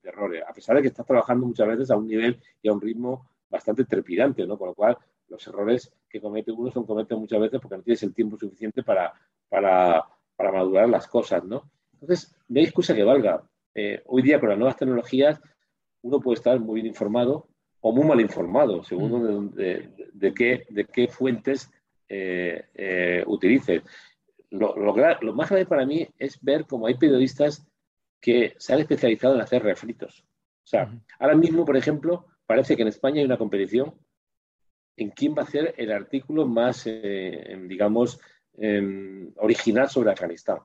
[0.03, 2.81] errores, a pesar de que estás trabajando muchas veces a un nivel y a un
[2.81, 4.59] ritmo bastante trepidante, ¿no?
[4.59, 4.99] Con lo cual,
[5.29, 8.83] los errores que comete uno son cometen muchas veces porque no tienes el tiempo suficiente
[8.83, 9.13] para,
[9.49, 10.05] para,
[10.39, 11.71] madurar las cosas, ¿no?
[11.95, 13.43] Entonces, no hay excusa que valga.
[13.75, 15.41] Eh, hoy día, con las nuevas tecnologías,
[16.03, 17.49] uno puede estar muy bien informado
[17.81, 19.55] o muy mal informado, según mm.
[19.55, 21.71] de, qué, de qué fuentes
[22.09, 23.83] eh, eh, utilices
[24.51, 27.67] lo, más grave para mí es ver cómo hay periodistas
[28.21, 30.25] que se han especializado en hacer refritos.
[30.65, 33.95] O sea, ahora mismo, por ejemplo, parece que en España hay una competición
[34.97, 38.19] en quién va a hacer el artículo más, eh, digamos,
[38.55, 40.59] em, original sobre Afganistán.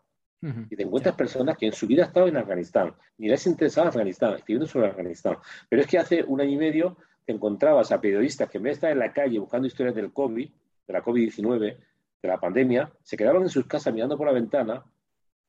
[0.72, 3.90] Y te encuentras personas que en su vida han estado en Afganistán, ni les interesaba
[3.90, 5.38] Afganistán, escribiendo sobre Afganistán.
[5.70, 8.72] Pero es que hace un año y medio te encontrabas a periodistas que en vez
[8.72, 10.50] de estar en la calle buscando historias del COVID,
[10.88, 11.78] de la COVID-19,
[12.22, 14.84] de la pandemia, se quedaban en sus casas mirando por la ventana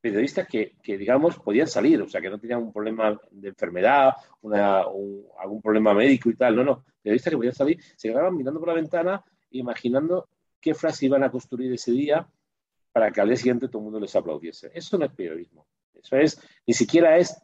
[0.01, 4.15] periodistas que, digamos, podían salir, o sea, que no tenían un problema de enfermedad,
[5.39, 8.69] algún problema médico y tal, no, no, periodistas que podían salir, se quedaban mirando por
[8.71, 10.29] la ventana, imaginando
[10.61, 12.27] qué frase iban a construir ese día
[12.91, 14.73] para que al día siguiente todo el mundo les aplaudiese.
[14.75, 17.41] Eso no es periodismo, eso es, ni siquiera es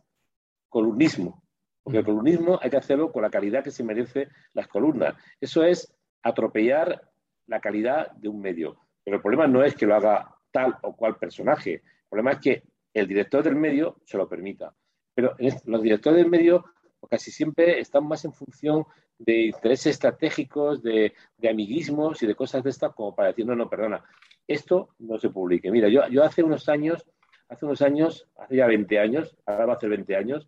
[0.69, 1.45] columnismo,
[1.85, 5.15] porque el columnismo hay que hacerlo con la calidad que se merece las columnas.
[5.41, 7.09] Eso es atropellar
[7.47, 8.81] la calidad de un medio.
[9.09, 11.73] Pero el problema no es que lo haga tal o cual personaje.
[11.73, 14.75] El problema es que el director del medio se lo permita.
[15.15, 16.67] Pero los directores del medio
[17.09, 18.85] casi siempre están más en función
[19.19, 21.15] de intereses estratégicos, de,
[21.49, 24.05] amiguismos y de cosas de estas como para decir, no, no, perdona,
[24.47, 25.71] esto no se publique.
[25.71, 27.07] Mira, yo, hace unos años
[27.49, 30.47] hace unos años, hace ya 20 años, ahora va a hacer 20 años,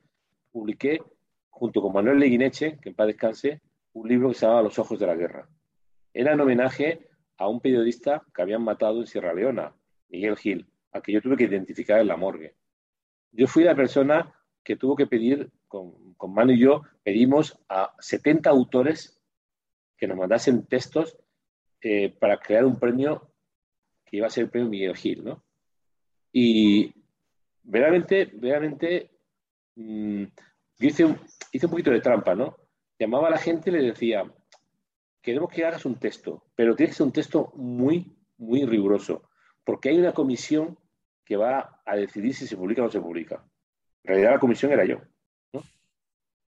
[0.52, 1.00] publiqué,
[1.48, 3.62] junto con Manuel Leguineche, que en paz descanse,
[3.94, 5.48] un libro que se llama Los ojos de la guerra.
[6.12, 7.09] Era en homenaje
[7.40, 9.74] a un periodista que habían matado en Sierra Leona,
[10.10, 12.54] Miguel Gil, a que yo tuve que identificar en la morgue.
[13.32, 17.94] Yo fui la persona que tuvo que pedir, con, con Manu y yo, pedimos a
[17.98, 19.18] 70 autores
[19.96, 21.16] que nos mandasen textos
[21.80, 23.32] eh, para crear un premio
[24.04, 25.42] que iba a ser el premio Miguel Gil, ¿no?
[26.32, 26.92] Y
[27.62, 29.10] verdaderamente, verdaderamente,
[29.76, 30.24] mm,
[30.78, 31.18] yo hice un,
[31.52, 32.54] hice un poquito de trampa, ¿no?
[32.98, 34.30] Llamaba a la gente y le decía,
[35.22, 39.28] queremos que hagas un texto, pero tiene que ser un texto muy, muy riguroso,
[39.64, 40.78] porque hay una comisión
[41.24, 43.44] que va a decidir si se publica o no se publica.
[44.02, 44.98] En realidad la comisión era yo.
[45.52, 45.62] ¿no?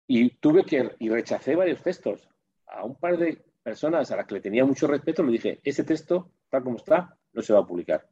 [0.07, 2.29] Y tuve que, y rechacé varios textos.
[2.67, 5.85] A un par de personas a las que le tenía mucho respeto, le dije, ese
[5.85, 8.09] texto, tal como está, no se va a publicar.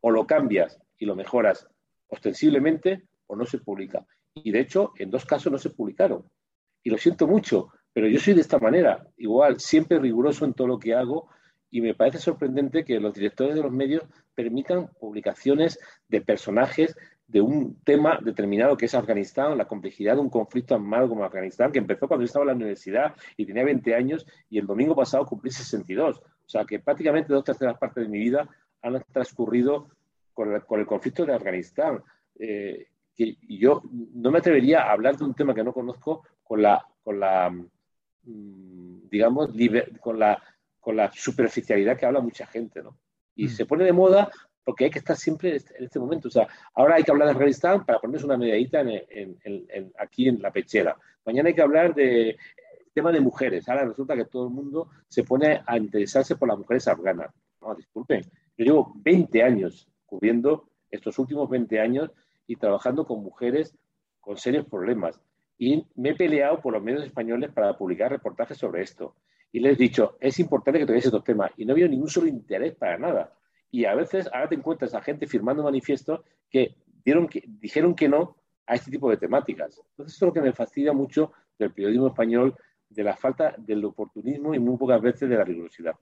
[0.00, 1.66] O lo cambias y lo mejoras
[2.08, 4.06] ostensiblemente o no se publica.
[4.34, 6.30] Y de hecho, en dos casos no se publicaron.
[6.82, 10.66] Y lo siento mucho, pero yo soy de esta manera, igual, siempre riguroso en todo
[10.66, 11.28] lo que hago
[11.70, 15.78] y me parece sorprendente que los directores de los medios permitan publicaciones
[16.08, 21.08] de personajes de un tema determinado que es Afganistán, la complejidad de un conflicto armado
[21.08, 24.58] como Afganistán, que empezó cuando yo estaba en la universidad y tenía 20 años y
[24.58, 26.18] el domingo pasado cumplí 62.
[26.18, 28.46] O sea que prácticamente dos terceras partes de mi vida
[28.82, 29.88] han transcurrido
[30.34, 32.02] con el, con el conflicto de Afganistán.
[32.38, 33.82] Eh, que yo
[34.14, 36.86] no me atrevería a hablar de un tema que no conozco con la
[38.24, 39.50] mm, digamos,
[40.00, 40.42] con la,
[40.80, 42.98] con la superficialidad que habla mucha gente, ¿no?
[43.34, 43.50] Y mm.
[43.50, 44.30] se pone de moda
[44.64, 46.28] porque hay que estar siempre en este, este momento.
[46.28, 50.40] O sea, ahora hay que hablar de Afganistán para ponerse una medallita en, aquí en
[50.40, 50.96] la pechera.
[51.24, 52.36] Mañana hay que hablar de
[52.92, 53.68] tema de mujeres.
[53.68, 57.34] Ahora resulta que todo el mundo se pone a interesarse por las mujeres afganas.
[57.60, 58.22] No, disculpen.
[58.56, 62.10] Yo llevo 20 años cubriendo estos últimos 20 años
[62.46, 63.74] y trabajando con mujeres
[64.20, 65.18] con serios problemas.
[65.62, 69.14] Y me he peleado por los medios españoles para publicar reportajes sobre esto.
[69.52, 71.52] Y les he dicho, es importante que toquéis estos temas.
[71.56, 73.32] Y no ha ningún solo interés para nada.
[73.70, 78.74] Y a veces ahora te encuentras a gente firmando manifiestos que, dijeron que no a
[78.74, 79.80] este tipo de temáticas.
[79.90, 82.56] Entonces, eso es lo que me fascina mucho del periodismo español,
[82.88, 85.94] de la falta del oportunismo y muy pocas veces de la rigurosidad.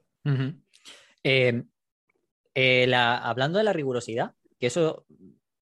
[1.23, 1.63] Eh,
[2.55, 5.05] eh, hablando de la rigurosidad, que eso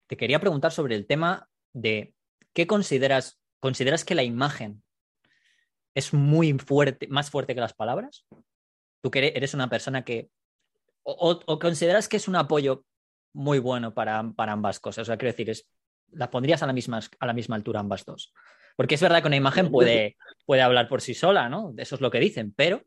[0.07, 2.13] te quería preguntar sobre el tema de
[2.51, 4.83] qué consideras, consideras que la imagen
[5.95, 8.23] es muy fuerte, más fuerte que las palabras.
[9.01, 10.29] Tú que eres una persona que
[11.01, 12.85] o, consideras que es un apoyo
[13.33, 15.01] muy bueno para, ambas cosas?
[15.01, 15.67] O sea, quiero decir, es,
[16.11, 18.31] ¿las pondrías a la, misma, a la misma altura ambas dos?
[18.75, 21.73] Porque es verdad que una imagen puede, puede hablar por sí sola, ¿no?
[21.75, 22.83] Eso es lo que dicen, pero...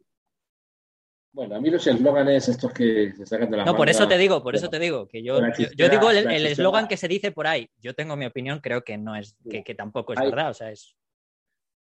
[1.32, 4.18] Bueno, a mí los eslóganes estos que se sacan de la No, por eso te
[4.18, 5.40] digo, por eso te digo, que yo,
[5.76, 7.70] yo, digo el eslogan que se dice por ahí.
[7.80, 10.96] Yo tengo mi opinión, creo que no es, que, tampoco es verdad, o sea, es...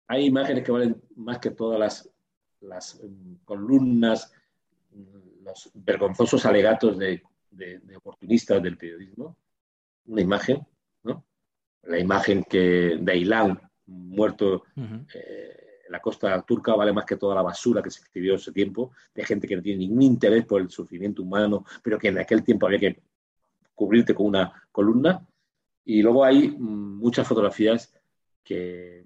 [0.07, 2.09] Hay imágenes que valen más que todas las,
[2.59, 4.31] las mm, columnas
[5.43, 7.21] los vergonzosos alegatos de,
[7.95, 9.37] oportunistas del periodismo,
[10.05, 10.65] una imagen,
[11.03, 11.25] ¿no?
[11.83, 14.63] La imagen que de Ailán, muerto
[15.13, 15.60] eh,
[15.91, 19.25] la costa turca, vale más que toda la basura que se escribió ese tiempo, de
[19.25, 22.65] gente que no tiene ningún interés por el sufrimiento humano, pero que en aquel tiempo
[22.65, 23.01] había que
[23.75, 25.27] cubrirte con una columna.
[25.83, 27.93] Y luego hay muchas fotografías
[28.43, 29.05] que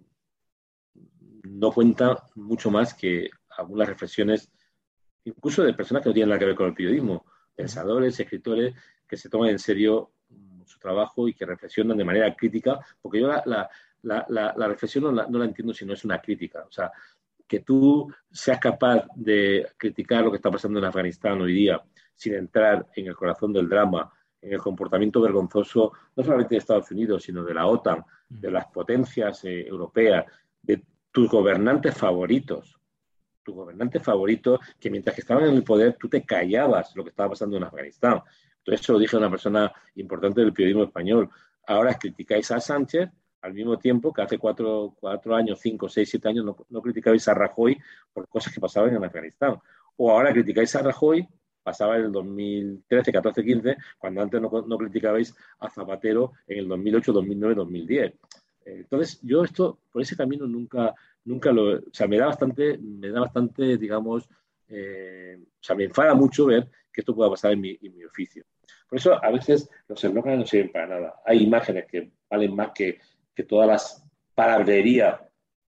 [1.44, 4.52] no cuentan mucho más que algunas reflexiones
[5.24, 8.76] incluso de personas que no tienen nada que ver con el periodismo, pensadores, escritores
[9.08, 10.12] que se toman en serio
[10.66, 13.70] su trabajo y que reflexionan de manera crítica, porque yo la,
[14.68, 16.66] reflexión no la, entiendo si no es una crítica.
[16.68, 16.92] O sea,
[17.48, 21.82] que tú seas capaz de criticar lo que está pasando en Afganistán hoy día
[22.16, 26.90] sin entrar en el corazón del drama, en el comportamiento vergonzoso, no solamente de Estados
[26.92, 30.26] Unidos, sino de la OTAN, de las potencias eh, europeas,
[30.62, 32.80] de tus gobernantes favoritos,
[33.44, 37.10] tu gobernante favorito, que mientras que estaban en el poder tú te callabas lo que
[37.10, 38.22] estaba pasando en Afganistán.
[38.58, 41.30] Entonces, eso lo dije a una persona importante del periodismo español.
[41.68, 43.10] Ahora criticáis a Sánchez
[43.46, 47.28] al mismo tiempo que hace cuatro, cuatro años, cinco, seis, siete años no, no criticabais
[47.28, 47.78] a Rajoy
[48.12, 49.58] por cosas que pasaban en Afganistán.
[49.98, 51.28] O ahora criticáis a Rajoy,
[51.62, 56.68] pasaba en el 2013, 14, 15, cuando antes no, no criticabais a Zapatero en el
[56.68, 58.14] 2008, 2009, 2010.
[58.66, 63.10] Entonces, yo esto, por ese camino nunca, nunca lo, o sea, me da bastante, me
[63.10, 64.28] da bastante, digamos,
[64.68, 68.44] eh, o sea, me enfada mucho ver que esto pueda pasar en mi, oficio.
[68.90, 71.16] Por eso a veces los eslóganes no sirven para nada.
[71.26, 73.00] Hay imágenes que valen más que,
[73.36, 75.20] que todas las palabrerías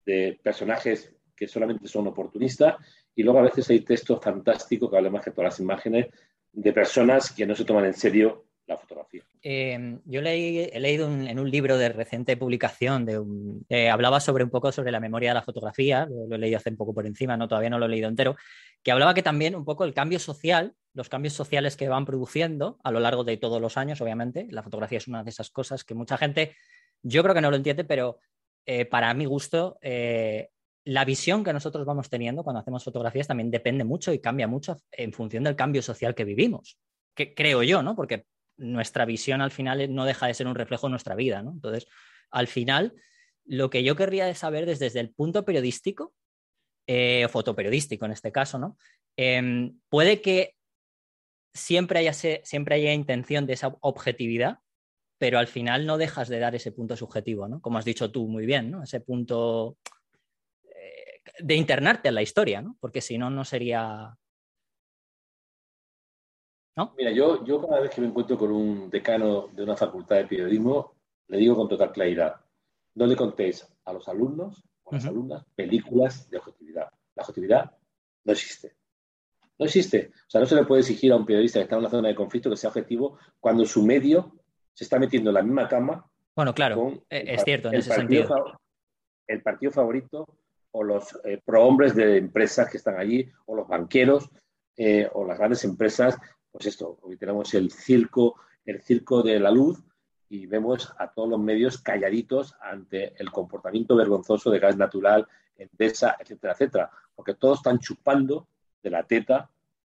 [0.04, 2.76] de personajes que solamente son oportunistas
[3.14, 6.06] y luego a veces hay textos fantásticos que valen más que todas las imágenes
[6.52, 9.22] de personas que no se toman en serio la fotografía.
[9.42, 14.50] Eh, yo leí, he leído en un libro de reciente publicación, de hablaba sobre un
[14.50, 17.36] poco sobre la memoria de la fotografía, lo, he leído hace un poco por encima,
[17.36, 18.36] no todavía no lo he leído entero,
[18.82, 22.78] que hablaba que también un poco el cambio social, los cambios sociales que van produciendo
[22.82, 25.84] a lo largo de todos los años, obviamente, la fotografía es una de esas cosas
[25.84, 26.56] que mucha gente,
[27.04, 28.18] yo creo que no lo entiende, pero
[28.66, 30.48] eh, para mi gusto, eh,
[30.84, 34.76] la visión que nosotros vamos teniendo cuando hacemos fotografías también depende mucho y cambia mucho
[34.90, 36.78] en función del cambio social que vivimos.
[37.14, 37.94] Que creo yo, ¿no?
[37.94, 38.26] Porque
[38.56, 41.52] nuestra visión al final no deja de ser un reflejo de nuestra vida, ¿no?
[41.52, 41.86] Entonces,
[42.30, 42.94] al final,
[43.44, 46.14] lo que yo querría saber desde, el punto periodístico,
[46.86, 48.76] eh, o fotoperiodístico en este caso, ¿no?
[49.16, 50.54] Em, puede que
[51.54, 54.58] siempre haya, siempre haya intención de esa objetividad,
[55.18, 57.60] pero al final no dejas de dar ese punto subjetivo, ¿no?
[57.60, 58.82] Como has dicho tú muy bien, ¿no?
[58.82, 59.76] Ese punto
[60.64, 62.76] eh, de internarte en la historia, ¿no?
[62.80, 64.16] Porque si no, no sería
[66.96, 70.26] Mira, yo, yo cada vez que me encuentro con un decano de una facultad de
[70.26, 70.94] periodismo,
[71.28, 72.34] le digo con total claridad,
[72.94, 76.90] no le contéis a los alumnos o a las alumnas películas de objetividad.
[77.14, 77.76] La objetividad
[78.24, 78.74] no existe.
[79.56, 80.10] No existe.
[80.26, 82.08] O sea, no se le puede exigir a un periodista que está en una zona
[82.08, 84.32] de conflicto que sea objetivo cuando su medio
[84.74, 86.06] se está metiendo en la misma cama.
[86.36, 88.58] Bueno, claro, e, es cierto en ese sentido.
[89.26, 90.26] El partido favorito
[90.72, 94.28] o los eh, prohombres de empresas que están allí, o los banqueros,
[94.76, 96.18] eh, o las grandes empresas
[96.54, 99.82] pues esto, hoy tenemos el circo, el circo de la luz
[100.28, 106.16] y vemos a todos los medios calladitos ante el comportamiento vergonzoso de gas natural, Endesa,
[106.16, 108.46] etcétera, etcétera, porque todos están chupando
[108.80, 109.50] de la teta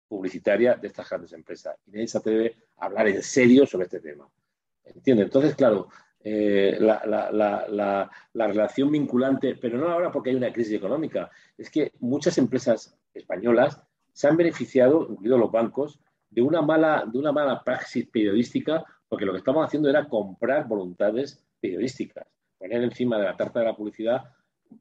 [0.07, 3.99] publicitaria de estas grandes empresas y nadie se atreve a hablar en serio sobre este
[3.99, 4.25] tema.
[4.85, 5.23] ¿Entiende?
[5.23, 5.89] Entonces, claro,
[6.23, 12.37] eh, la, relación vinculante, pero no ahora porque hay una crisis económica, es que muchas
[12.37, 13.81] empresas españolas
[14.13, 19.25] se han beneficiado, incluidos los bancos, de una mala, de una mala praxis periodística, porque
[19.25, 22.27] lo que estamos haciendo era comprar voluntades periodísticas,
[22.57, 24.23] poner encima de la tarta de la publicidad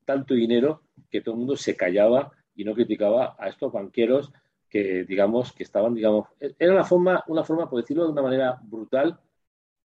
[0.05, 4.33] tanto dinero que todo el mundo se callaba y no criticaba a estos banqueros
[4.69, 8.59] que, digamos, que estaban, digamos, era una forma, una forma, por decirlo de una manera
[8.63, 9.19] brutal,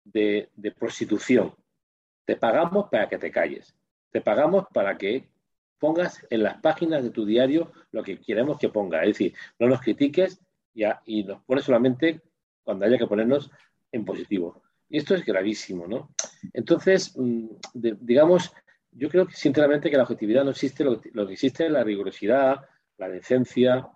[0.05, 1.53] de, prostitución.
[2.25, 3.75] Te pagamos para que te calles.
[4.11, 5.27] Te pagamos para que
[5.79, 9.01] pongas en las páginas de tu diario lo que queremos que ponga.
[9.01, 10.39] Es decir, no nos critiques
[11.05, 12.21] y, nos pone solamente
[12.63, 13.51] cuando haya que ponernos
[13.91, 14.61] en positivo.
[14.89, 16.13] Y esto es gravísimo, ¿no?
[16.53, 18.53] Entonces, mm, digamos,
[18.91, 22.61] yo creo que sinceramente que la objetividad no existe, lo, que existe es la rigurosidad,
[22.97, 23.89] la decencia,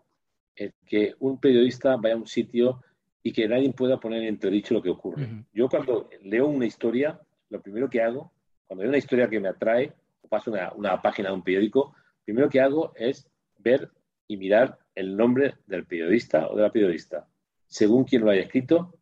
[0.85, 2.81] que un periodista vaya a un sitio
[3.23, 5.27] y que nadie pueda poner en entredicho lo que ocurre.
[5.53, 8.31] Yo cuando leo una historia, lo primero que hago,
[8.65, 11.93] cuando veo una historia que me atrae, o paso una, una página de un periódico,
[11.95, 13.91] lo primero que hago es ver
[14.27, 17.27] y mirar el nombre del periodista o de la periodista.
[17.65, 18.99] Según quien lo haya escrito,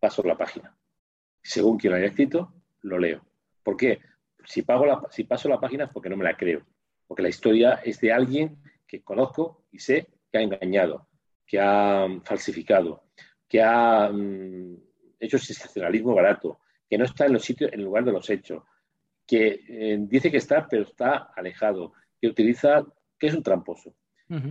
[0.00, 0.76] paso la página.
[1.42, 2.52] Según quien lo haya escrito,
[2.82, 3.24] lo leo.
[3.62, 4.00] ¿Por qué?
[4.44, 6.62] Si, pago la, si paso la página es porque no me la creo.
[7.06, 11.07] Porque la historia es de alguien que conozco y sé que ha engañado,
[11.48, 13.04] que ha falsificado,
[13.48, 14.76] que ha mm,
[15.18, 18.62] hecho sensacionalismo barato, que no está en los sitios, en el lugar de los hechos,
[19.26, 22.86] que eh, dice que está, pero está alejado, que utiliza,
[23.18, 23.94] que es un tramposo.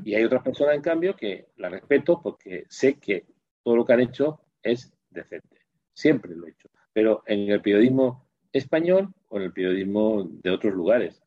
[0.04, 3.28] Y hay otras personas, en cambio, que la respeto porque sé que
[3.62, 5.62] todo lo que han hecho es decente.
[5.94, 6.68] Siempre lo he hecho.
[6.94, 11.22] Pero en el periodismo español o en el periodismo de otros lugares.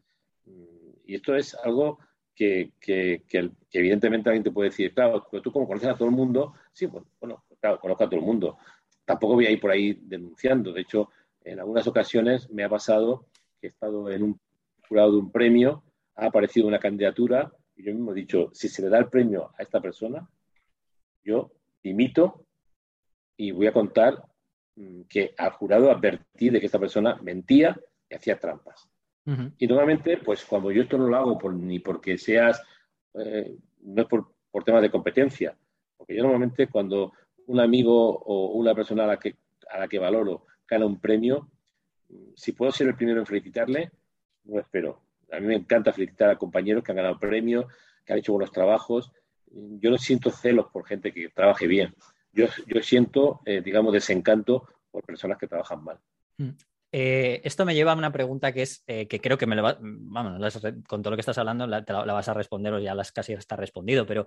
[1.07, 2.01] Y esto es algo
[2.35, 2.72] que,
[3.72, 6.87] evidentemente alguien te puede decir, claro, pero tú como conoces a todo el mundo, sí,
[6.87, 8.59] bueno, claro, conozco a todo el mundo.
[9.05, 10.72] Tampoco voy a ir por ahí denunciando.
[10.72, 11.11] De hecho,
[11.43, 13.26] en algunas ocasiones me ha pasado
[13.61, 14.41] que he estado en un
[14.89, 15.83] jurado de un premio,
[16.16, 17.53] ha aparecido una candidatura
[17.83, 20.28] yo mismo he dicho, si se le da el premio a esta persona,
[21.22, 21.51] yo
[21.83, 22.47] imito
[23.37, 24.22] y voy a contar
[24.76, 27.78] mm, que al jurado advertí de que esta persona mentía
[28.09, 28.89] y hacía trampas.
[29.59, 32.62] Y normalmente, pues cuando yo esto no lo hago ni porque seas,
[33.14, 35.57] eh, no es por, por temas de competencia,
[35.97, 37.12] porque yo normalmente cuando
[37.47, 39.37] un amigo o una persona a la que,
[39.70, 41.49] a la que valoro gana un premio,
[42.09, 43.91] mm, si puedo ser el primero en felicitarle,
[44.45, 45.03] no espero
[45.33, 47.66] a mí me encanta felicitar a compañeros que han ganado premios,
[48.05, 49.12] que han hecho buenos trabajos.
[49.51, 51.95] Yo no siento celos por gente que trabaje bien.
[52.33, 55.99] Yo, yo siento, eh, digamos, desencanto por personas que trabajan mal.
[56.93, 59.62] Eh, esto me lleva a una pregunta que es eh, que creo que me lo
[59.62, 62.95] va, vamos, con todo lo que estás hablando la, la, vas a responder o ya
[62.95, 64.26] las casi está respondido, pero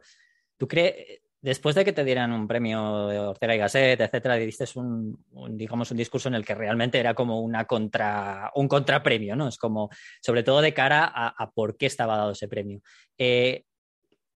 [0.57, 4.65] ¿tú crees, después de que te dieran un premio de Ortega y Gasset, etcétera, diste
[4.75, 9.49] un, digamos, un discurso en el que realmente era como una contra, un contrapremio, ¿no?
[9.49, 9.89] Es como,
[10.21, 12.81] sobre todo de cara a, por qué estaba dado ese premio.
[13.17, 13.65] Eh,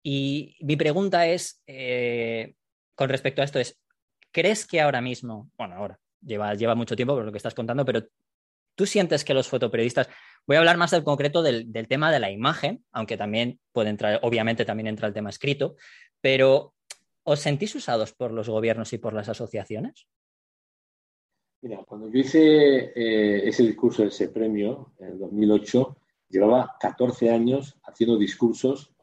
[0.02, 1.62] y mi pregunta es,
[2.96, 3.80] con respecto a esto, es,
[4.32, 7.86] ¿crees que ahora mismo, bueno, ahora, lleva, lleva mucho tiempo por lo que estás contando,
[7.86, 8.04] pero
[8.76, 10.10] tú sientes que los fotoperiodistas,
[10.46, 13.90] voy a hablar más del concreto del, del tema de la imagen, aunque también puede
[13.90, 15.76] entrar, obviamente también entra el tema escrito,
[16.22, 16.74] pero
[17.24, 20.08] ¿os sentís usados por los gobiernos y por las asociaciones?
[21.62, 25.98] Mira, cuando yo hice eh, ese discurso, ese premio, en el 2008,
[26.30, 28.94] llevaba 14 años haciendo discursos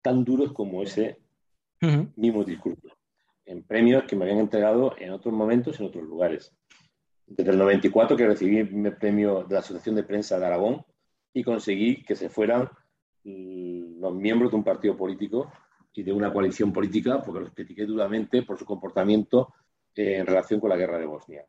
[0.00, 1.18] tan duros como ese
[2.16, 2.88] mismo discurso,
[3.46, 6.52] en premios que me habían entregado en otros momentos, en otros lugares.
[7.26, 10.84] Desde el 94 que recibí el premio de la Asociación de Prensa de Aragón
[11.32, 12.68] y conseguí que se fueran
[13.24, 15.50] los miembros de un partido político
[15.94, 19.54] y de una coalición política, porque los critiqué duramente por su comportamiento
[19.94, 21.44] eh, en relación con la guerra de Bosnia.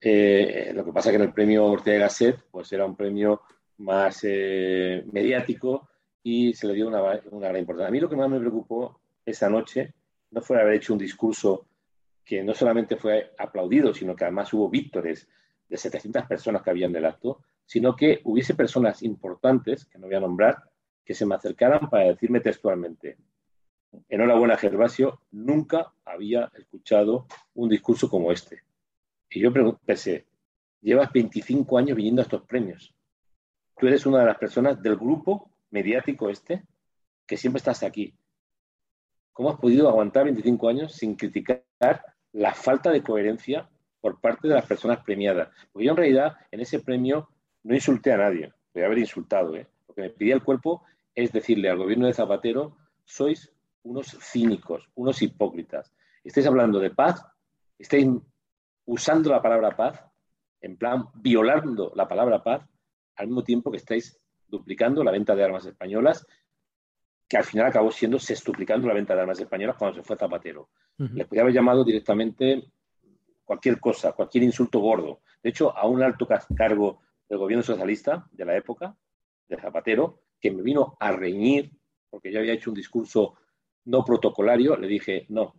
[0.00, 3.42] Eh, lo que pasa es que en el premio Ortega Gasset pues era un premio
[3.78, 5.88] más eh, mediático
[6.22, 7.88] y se le dio una, una, gran importancia.
[7.88, 9.94] A mí lo que más me preocupó esa noche
[10.34, 11.66] no fue haber hecho un discurso
[12.24, 15.28] que no solamente fue aplaudido, sino que además hubo víctores
[15.68, 20.16] de 700 personas que habían del acto, sino que hubiese personas importantes, que no voy
[20.16, 20.70] a nombrar,
[21.04, 23.16] que se me acercaran para decirme textualmente,
[24.08, 28.62] enhorabuena Gervasio, nunca había escuchado un discurso como este.
[29.30, 29.52] Y yo
[29.84, 30.26] pensé,
[30.80, 32.92] llevas 25 años viniendo a estos premios.
[33.76, 36.64] Tú eres una de las personas del grupo mediático este
[37.26, 38.14] que siempre estás aquí.
[39.34, 41.64] ¿Cómo has podido aguantar 25 años sin criticar
[42.32, 43.68] la falta de coherencia
[44.00, 45.48] por parte de las personas premiadas?
[45.72, 47.28] Porque yo en realidad en ese premio
[47.64, 49.56] no insulté a nadie, podría haber insultado.
[49.56, 49.66] ¿eh?
[49.88, 50.84] Lo que me pedía el cuerpo
[51.16, 55.92] es decirle al gobierno de Zapatero, sois unos cínicos, unos hipócritas.
[56.22, 57.20] Estáis hablando de paz,
[57.76, 58.06] estáis
[58.86, 60.00] usando la palabra paz,
[60.60, 62.62] en plan violando la palabra paz,
[63.16, 64.16] al mismo tiempo que estáis
[64.46, 66.24] duplicando la venta de armas españolas,
[67.28, 70.68] que al final acabó siendo sextuplicando la venta de armas españolas cuando se fue Zapatero.
[70.96, 72.64] Le podía haber llamado directamente
[73.44, 75.20] cualquier cosa, cualquier insulto gordo.
[75.42, 78.96] De hecho, a un alto cargo del gobierno socialista de la época,
[79.48, 81.72] de Zapatero, que me vino a reñir
[82.14, 83.34] porque yo había hecho un discurso
[83.86, 85.56] no protocolario, le dije, no,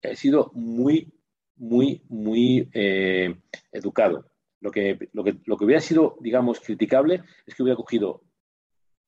[0.00, 1.12] he sido muy,
[1.56, 3.34] muy, muy eh,
[3.72, 4.30] educado.
[4.60, 8.22] Lo que, lo, que, lo que hubiera sido, digamos, criticable es que hubiera cogido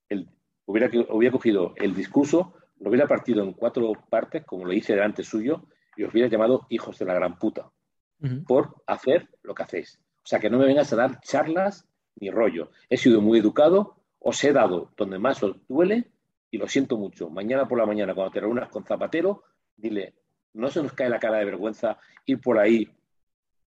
[0.09, 0.29] el,
[0.69, 5.25] hubiera, hubiera cogido el discurso, lo hubiera partido en cuatro partes, como lo hice delante
[5.25, 5.65] suyo,
[5.97, 7.71] y os hubiera llamado hijos de la gran puta,
[8.47, 9.99] por hacer lo que hacéis.
[10.17, 11.89] O sea, que no me vengas a dar charlas
[12.21, 12.71] ni rollo.
[12.89, 16.11] He sido muy educado, os he dado donde más os duele
[16.51, 17.31] y lo siento mucho.
[17.31, 19.45] Mañana por la mañana, cuando te reúnas con Zapatero,
[19.77, 20.15] dile,
[20.53, 22.89] no se nos cae la cara de vergüenza ir por ahí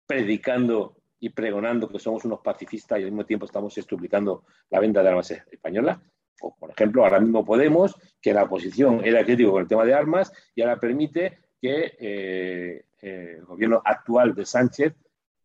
[0.06, 5.02] predicando y pregonando que somos unos pacifistas y al mismo tiempo estamos explicando la venta
[5.02, 5.98] de armas españolas.
[6.40, 9.94] O, por ejemplo, ahora mismo Podemos, que la oposición era crítico con el tema de
[9.94, 14.94] armas y ahora permite que eh, eh, el gobierno actual de Sánchez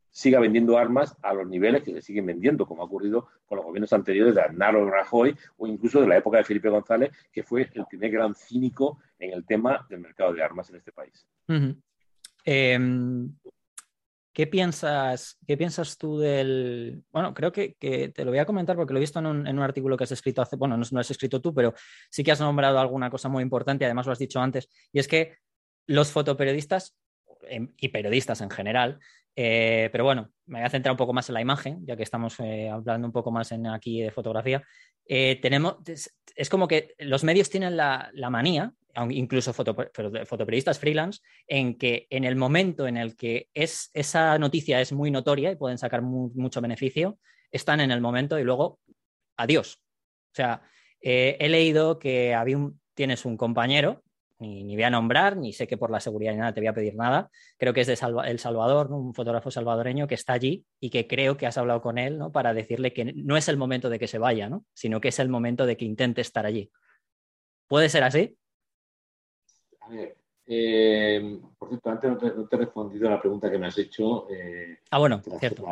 [0.09, 3.65] siga vendiendo armas a los niveles que se siguen vendiendo, como ha ocurrido con los
[3.65, 7.69] gobiernos anteriores de Aznar Rajoy o incluso de la época de Felipe González, que fue
[7.73, 11.27] el primer gran cínico en el tema del mercado de armas en este país.
[14.35, 17.01] ¿Qué, piensas, ¿Qué piensas tú del...?
[17.11, 19.97] Bueno, creo que, te lo voy a comentar porque lo he visto en un, artículo
[19.97, 20.57] que has escrito hace...
[20.57, 21.73] Bueno, no, no has escrito tú, pero
[22.11, 25.07] sí que has nombrado alguna cosa muy importante, además lo has dicho antes, y es
[25.07, 25.37] que
[25.87, 26.95] los fotoperiodistas
[27.47, 28.99] em, y periodistas en general
[29.35, 32.03] eh, pero bueno, me voy a centrar un poco más en la imagen, ya que
[32.03, 34.63] estamos eh, hablando un poco más en, aquí de fotografía.
[35.05, 38.73] Eh, tenemos, es, como que los medios tienen la, manía,
[39.09, 44.91] incluso fotoperiodistas freelance, en que en el momento en el que es, esa noticia es
[44.91, 47.19] muy notoria y pueden sacar mucho beneficio,
[47.51, 48.79] están en el momento y luego,
[49.37, 49.81] adiós.
[50.31, 50.61] O sea,
[51.01, 54.03] he leído que había un, tienes un compañero
[54.39, 56.73] ni, voy a nombrar, ni sé que por la seguridad ni nada te voy a
[56.73, 57.29] pedir nada.
[57.57, 61.37] Creo que es de El Salvador, un fotógrafo salvadoreño que está allí y que creo
[61.37, 62.31] que has hablado con él ¿no?
[62.31, 64.65] para decirle que no es el momento de que se vaya, ¿no?
[64.73, 66.71] sino que es el momento de que intente estar allí.
[67.67, 68.37] ¿Puede ser así?
[69.85, 70.17] A ver,
[70.47, 74.27] eh, por cierto, antes no te, he respondido a la pregunta que me has hecho.
[74.29, 75.65] Eh, ah, bueno, cierto.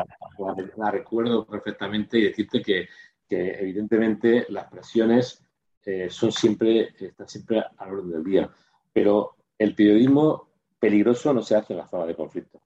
[0.77, 2.87] La, recuerdo perfectamente y decirte que,
[3.27, 5.43] que evidentemente las presiones
[5.83, 8.49] eh, son siempre, están siempre a orden del día.
[8.91, 10.49] Pero el periodismo
[10.79, 12.61] peligroso no se hace en la zona de conflicto.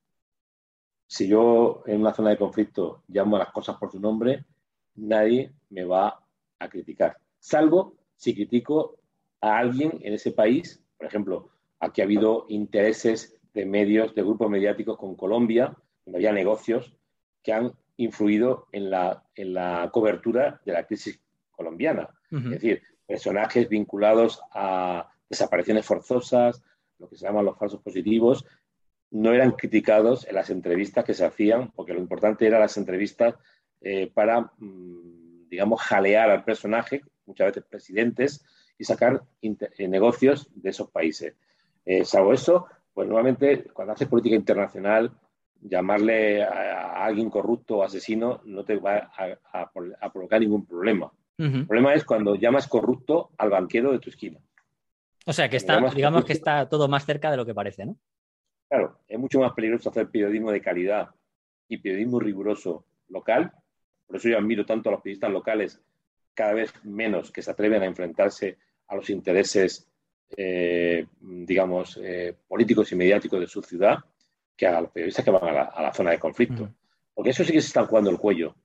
[1.06, 4.46] Si yo en una zona de conflicto llamo a las cosas por su nombre,
[4.96, 6.22] nadie me va
[6.60, 7.18] a criticar.
[7.40, 8.98] Salvo si critico
[9.40, 14.50] a alguien en ese país, por ejemplo, aquí ha habido intereses de medios, de grupos
[14.50, 15.76] mediáticos con Colombia,
[16.06, 16.96] donde había negocios
[17.44, 21.20] que han influido en la, en la cobertura de la crisis
[21.52, 22.10] colombiana.
[22.30, 26.62] Es decir, personajes vinculados a desapariciones forzosas,
[27.00, 28.46] lo que se llaman los falsos positivos,
[29.10, 33.36] no eran criticados en las entrevistas que se hacían, porque lo importante eran las entrevistas
[33.82, 38.46] eh, para, mm, digamos, jalear al personaje, muchas veces presidentes,
[38.78, 41.36] y sacar eh, negocios de esos países.
[41.86, 45.12] Eh, salvo eso, pues nuevamente cuando haces política internacional,
[45.62, 49.12] llamarle a, alguien corrupto o asesino no te va
[49.52, 51.12] a, provocar ningún problema.
[51.38, 54.40] El problema es cuando llamas corrupto al banquero de tu esquina.
[55.28, 57.96] O sea, que está, digamos que está todo más cerca de lo que parece, ¿no?
[58.68, 61.10] Claro, es mucho más peligroso hacer periodismo de calidad
[61.68, 63.52] y periodismo riguroso local.
[64.08, 65.82] Por eso yo admiro tanto a los periodistas locales,
[66.34, 68.58] cada vez menos que se atreven a enfrentarse
[68.88, 69.88] a los intereses,
[70.36, 73.98] eh, digamos, eh, políticos y mediáticos de su ciudad,
[74.56, 76.74] que a los periodistas que van a la, zona de conflicto.
[77.14, 78.56] Porque eso sí que se están jugando el cuello.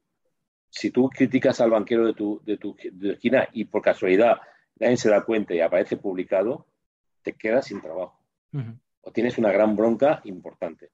[0.69, 4.41] Si tú criticas al banquero de tu, de tu, esquina y por casualidad
[4.79, 6.67] nadie se da cuenta y aparece publicado,
[7.23, 8.19] te quedas sin trabajo
[9.03, 10.91] o tienes una gran bronca importante.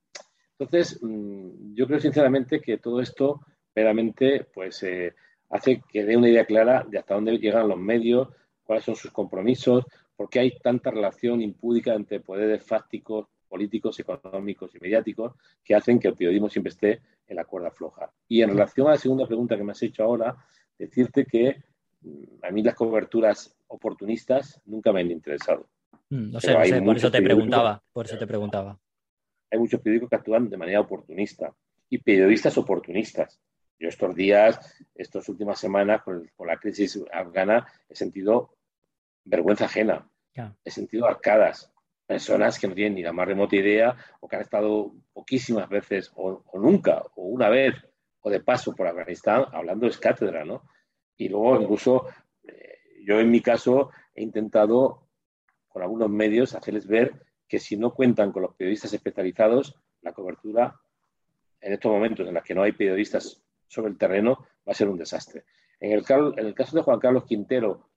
[0.59, 3.41] Entonces, mm, yo creo sinceramente que todo esto
[3.75, 5.15] veramente pues, eh,
[5.51, 8.29] hace que dé una idea clara de hasta dónde llegan los medios,
[8.69, 14.75] cuáles son sus compromisos, por qué hay tanta relación impúdica entre poderes fácticos, políticos, económicos
[14.75, 15.33] y mediáticos
[15.65, 18.13] que hacen que el periodismo siempre esté en la cuerda floja.
[18.29, 20.37] Y en relación a la segunda pregunta que me has hecho ahora,
[20.79, 21.65] decirte que
[22.03, 25.67] mm, a mí las coberturas oportunistas nunca me han interesado.
[26.11, 26.55] Mm, no sé,
[26.85, 28.79] por eso te preguntaba, por eso te preguntaba.
[29.51, 31.55] Hay muchos periódicos que actúan de manera oportunista
[31.89, 33.41] y periodistas oportunistas.
[33.79, 38.58] Yo estos días, estas últimas semanas, con, la crisis afgana, he sentido
[39.29, 40.09] vergüenza ajena.
[40.65, 41.73] He sentido arcadas.
[42.07, 46.11] Personas que no tienen ni la más remota idea o que han estado poquísimas veces
[46.15, 47.75] o, nunca, o una vez,
[48.21, 50.63] o de paso por Afganistán, hablando de cátedra, ¿no?
[51.17, 52.07] Y luego incluso
[52.45, 55.09] eh, yo en mi caso he intentado
[55.69, 60.81] con algunos medios, hacerles ver que si no cuentan con los periodistas especializados, la cobertura
[61.61, 64.89] en estos momentos en los que no hay periodistas sobre el terreno va a ser
[64.89, 65.45] un desastre.
[65.81, 67.88] En el, en el caso de Juan Carlos Quintero,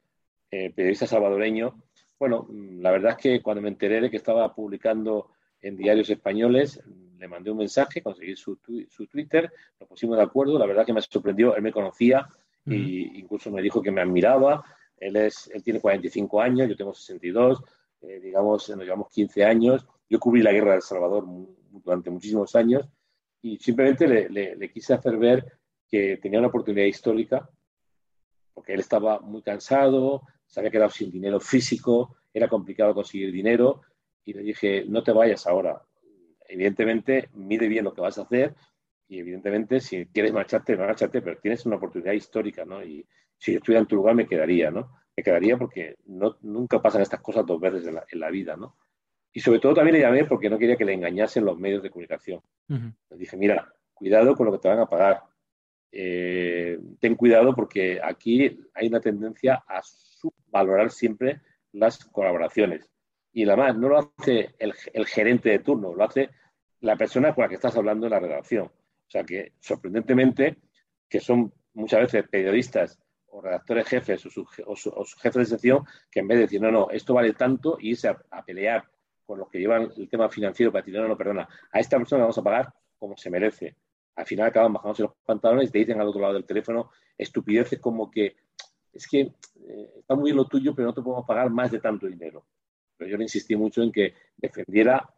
[0.52, 1.82] eh, periodista salvadoreño,
[2.20, 5.32] bueno, mm, la verdad es que cuando me enteré de que estaba publicando
[5.62, 6.82] en diarios españoles,
[7.18, 10.94] le mandé un mensaje, conseguí su, su Twitter, nos pusimos de acuerdo, la verdad que
[10.94, 12.28] me sorprendió, él me conocía
[12.66, 14.64] e incluso me dijo que me admiraba,
[14.98, 17.64] él, es, él tiene 45 años, yo tengo 62,
[18.02, 19.88] eh, digamos, nos llevamos 15 años.
[20.10, 21.26] Yo cubrí la guerra de El Salvador
[21.72, 22.88] durante muchísimos años
[23.42, 25.46] y simplemente le, quise hacer ver
[25.88, 27.50] que tenía una oportunidad histórica
[28.54, 30.22] porque él estaba muy cansado,
[30.52, 33.82] se había quedado sin dinero físico, era complicado conseguir dinero
[34.26, 35.82] y le dije, no te vayas ahora.
[36.48, 38.54] Evidentemente, mide bien lo que vas a hacer
[39.08, 42.84] y evidentemente si quieres marcharte, marcharte, pero tienes una oportunidad histórica, ¿no?
[42.84, 44.92] Y si yo estuviera en tu lugar me quedaría, ¿no?
[45.16, 48.76] Me quedaría porque no, nunca pasan estas cosas dos veces en la, vida, ¿no?
[49.32, 51.90] Y sobre todo también le llamé porque no quería que le engañasen los medios de
[51.90, 52.42] comunicación.
[52.68, 55.24] Le dije, mira, cuidado con lo que te van a pagar.
[55.94, 59.82] Eh, ten cuidado porque aquí hay una tendencia a
[60.48, 61.42] valorar siempre
[61.72, 62.90] las colaboraciones.
[63.34, 64.74] Y además, no lo hace el,
[65.06, 66.30] gerente de turno, lo hace
[66.82, 68.66] la persona con la que estás hablando en la redacción.
[68.66, 70.58] O sea que, sorprendentemente,
[71.08, 76.38] que son muchas veces periodistas o redactores jefes o jefes de sección que en vez
[76.38, 78.90] de decir, no, no, esto vale tanto y irse a, pelear
[79.26, 82.24] con los que llevan el tema financiero para decir, no, no, perdona, a esta persona
[82.24, 83.76] vamos a pagar como se merece.
[84.16, 87.80] Al final acaban bajándose los pantalones y te dicen al otro lado del teléfono estupideces
[87.80, 88.36] como que
[88.94, 91.80] es que eh, está muy bien lo tuyo, pero no te podemos pagar más de
[91.80, 92.46] tanto dinero.
[92.98, 95.10] Pero yo le insistí mucho en que defendiera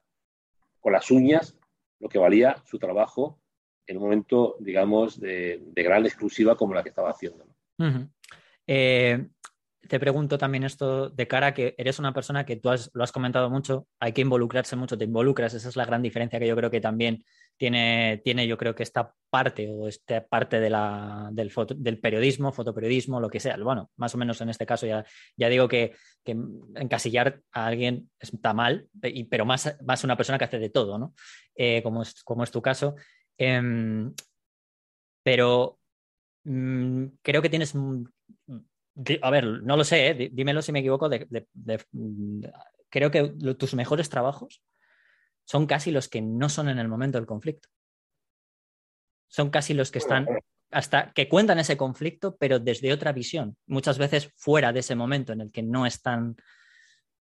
[0.80, 1.58] con las uñas
[2.00, 3.40] lo que valía su trabajo
[3.86, 7.46] en un momento, digamos, de, gran exclusiva como la que estaba haciendo.
[8.68, 9.28] Eh,
[9.88, 13.12] te pregunto también esto de cara a que eres una persona que tú lo has
[13.12, 16.56] comentado mucho, hay que involucrarse mucho, te involucras, esa es la gran diferencia que yo
[16.56, 17.24] creo que también
[17.58, 20.76] tiene, tiene yo creo que esta parte o esta parte del,
[21.32, 23.58] del, periodismo, fotoperiodismo, lo que sea.
[23.58, 25.93] Bueno, más o menos en este caso ya, ya digo que,
[26.26, 28.88] encasillar a alguien está mal,
[29.30, 31.14] pero más, más una persona que hace de todo, ¿no?
[31.56, 32.95] Eh, como, es, como es tu caso.
[33.38, 34.14] Em,
[35.24, 35.80] pero
[36.43, 37.74] Mm, creo que tienes.
[39.22, 40.30] A ver, no lo sé, ¿eh?
[40.32, 41.10] dímelo si me equivoco.
[41.91, 42.43] Mm,
[42.89, 44.62] creo que tus mejores trabajos
[45.46, 47.70] son casi los que no son en el momento del conflicto.
[49.28, 50.28] Son casi los que están
[50.74, 55.32] hasta que cuentan ese conflicto, pero desde otra visión, muchas veces fuera de ese momento
[55.32, 56.36] en el que no están,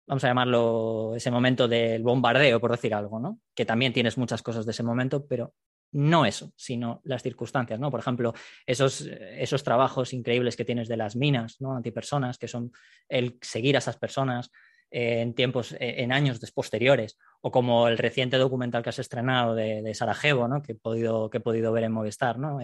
[0.07, 3.39] vamos a llamarlo, ese momento del bombardeo, por decir algo, ¿no?
[3.55, 5.53] Que también tienes muchas cosas de ese momento, pero
[5.91, 7.89] no eso, sino las circunstancias, ¿no?
[7.89, 8.33] Por ejemplo,
[8.65, 11.75] esos, esos trabajos increíbles que tienes de las minas, ¿no?
[11.75, 12.71] Antipersonas, que son
[13.07, 14.51] el seguir a esas personas,
[14.91, 20.47] en tiempos, en años posteriores, o como el reciente documental que has estrenado de, Sarajevo,
[20.47, 20.61] ¿no?
[20.61, 22.59] que, he podido, que he podido ver en Movistar, ¿no?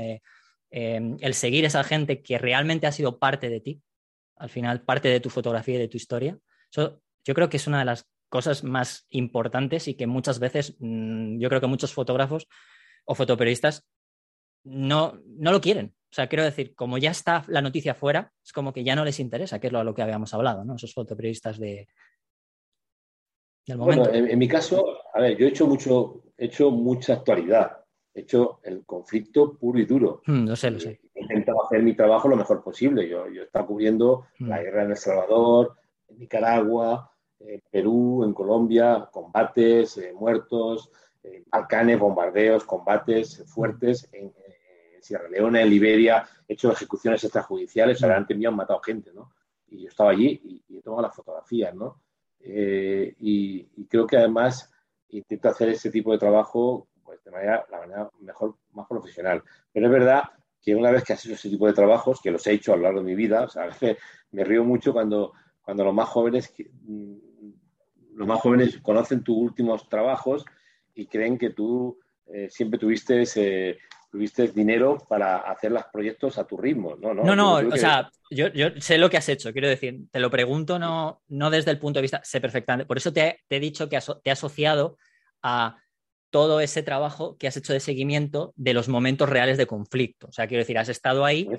[0.71, 3.81] el seguir esa gente que realmente ha sido parte de ti,
[4.37, 6.37] al final parte de tu fotografía y de tu historia,
[6.71, 10.75] eso yo creo que es una de las cosas más importantes y que muchas veces
[10.79, 12.47] mm, yo creo que muchos fotógrafos
[13.05, 13.85] o fotoperiodistas
[14.63, 15.95] no, no lo quieren.
[16.11, 19.03] O sea, quiero decir, como ya está la noticia fuera, es como que ya no
[19.05, 20.75] les interesa, que es lo, a lo que habíamos hablado, ¿no?
[20.75, 21.87] Esos fotoperiodistas de,
[23.65, 24.09] del momento.
[24.09, 27.77] Bueno, en, mi caso, a ver, yo he hecho mucho, he hecho mucha actualidad,
[28.13, 30.21] he hecho el conflicto puro y duro.
[30.25, 30.99] Mm, lo sé, lo sé.
[31.13, 33.07] He intentado hacer mi trabajo lo mejor posible.
[33.07, 34.47] Yo, yo he estado cubriendo mm.
[34.47, 35.75] la guerra en El Salvador,
[36.07, 40.89] en Nicaragua, en Perú, en Colombia, combates, eh, muertos,
[41.23, 44.33] eh, Balcanes, bombardeos, combates fuertes en,
[45.01, 49.13] Sierra Leona, en Liberia, he hecho ejecuciones extrajudiciales, o sea, antes me han matado gente,
[49.13, 49.33] ¿no?
[49.67, 52.01] Y yo estaba allí y, he tomado las fotografías, ¿no?
[52.47, 54.71] Eh, y, creo que además
[55.09, 59.43] intento hacer ese tipo de trabajo pues, de manera, la mejor, más profesional.
[59.71, 60.23] Pero es verdad
[60.61, 62.77] que una vez que has hecho ese tipo de trabajos, que los he hecho a
[62.77, 63.97] lo largo de mi vida, o sea, a veces
[64.31, 65.33] me río mucho cuando,
[65.63, 67.15] cuando los más jóvenes mm,
[68.15, 70.45] los más jóvenes conocen tus últimos trabajos
[70.93, 73.25] y creen que tú eh, siempre tuviste,
[74.15, 76.95] tuviste dinero para hacer los proyectos a tu ritmo.
[76.95, 78.47] No, no, no, o sea, yo,
[78.79, 81.97] sé lo que has hecho, quiero decir, te lo pregunto no, no desde el punto
[81.97, 84.97] de vista, sé perfectamente, por eso te, he dicho que te he asociado
[85.43, 85.75] a
[86.29, 90.27] todo ese trabajo que has hecho de seguimiento de los momentos reales de conflicto.
[90.27, 91.49] O sea, quiero decir, has estado ahí,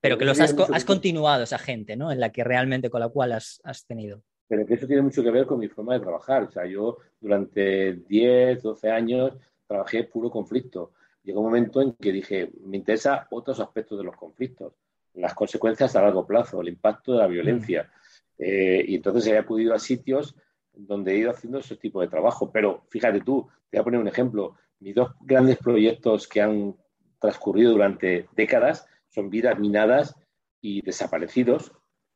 [0.00, 2.10] pero que los has, has continuado esa gente, ¿no?
[2.10, 5.22] En la que realmente con la cual has, has tenido pero que eso tiene mucho
[5.22, 6.44] que ver con mi forma de trabajar.
[6.44, 9.32] O sea, yo durante 10, 12 años
[9.66, 10.92] trabajé puro conflicto.
[11.24, 14.74] Llegó un momento en que dije, me interesa otros aspectos de los conflictos,
[15.14, 17.90] las consecuencias a largo plazo, el impacto de la violencia.
[18.38, 20.34] Eh, y entonces he acudido a sitios
[20.72, 22.50] donde he ido haciendo ese tipo de trabajo.
[22.52, 24.56] Pero fíjate tú, te voy a poner un ejemplo.
[24.80, 26.76] Mis dos grandes proyectos que han
[27.18, 30.14] transcurrido durante décadas son vidas minadas
[30.60, 31.72] y desaparecidos.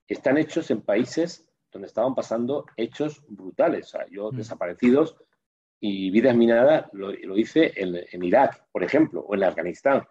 [0.07, 3.87] Están hechos en países donde estaban pasando hechos brutales.
[3.87, 4.37] O sea, yo mm.
[4.37, 5.17] desaparecidos
[5.81, 10.03] y vidas minadas lo, hice en, Irak, por ejemplo, o en Afganistán.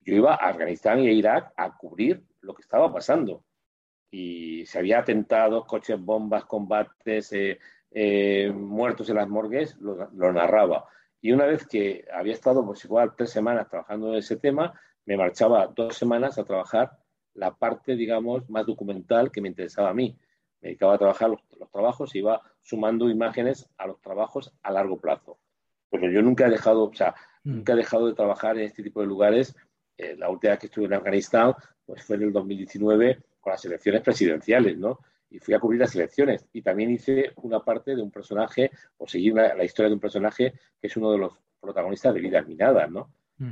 [0.00, 3.44] Yo iba a Afganistán y a Irak a cubrir lo que estaba pasando.
[4.10, 7.58] Y se había atentados, coches, bombas, combates, eh,
[7.90, 10.86] eh, muertos en las morgues, lo, lo, narraba.
[11.20, 15.16] Y una vez que había estado, pues igual, tres semanas trabajando en ese tema, me
[15.16, 16.92] marchaba dos semanas a trabajar
[17.34, 20.16] la parte, digamos, más documental que me interesaba a mí
[20.64, 21.40] me dedicaba a trabajar los,
[21.70, 25.38] trabajos y iba sumando imágenes a los trabajos a largo plazo.
[25.90, 27.56] Porque yo nunca he dejado, o sea, mm.
[27.56, 29.54] nunca he dejado de trabajar en este tipo de lugares.
[29.98, 31.54] Eh, la última vez que estuve en Afganistán
[31.84, 35.00] pues fue en el 2019 con las elecciones presidenciales, ¿no?
[35.28, 36.46] Y fui a cubrir las elecciones.
[36.54, 40.54] Y también hice una parte de un personaje, o seguí la historia de un personaje
[40.80, 43.10] que es uno de los protagonistas de Vidas Minadas, ¿no?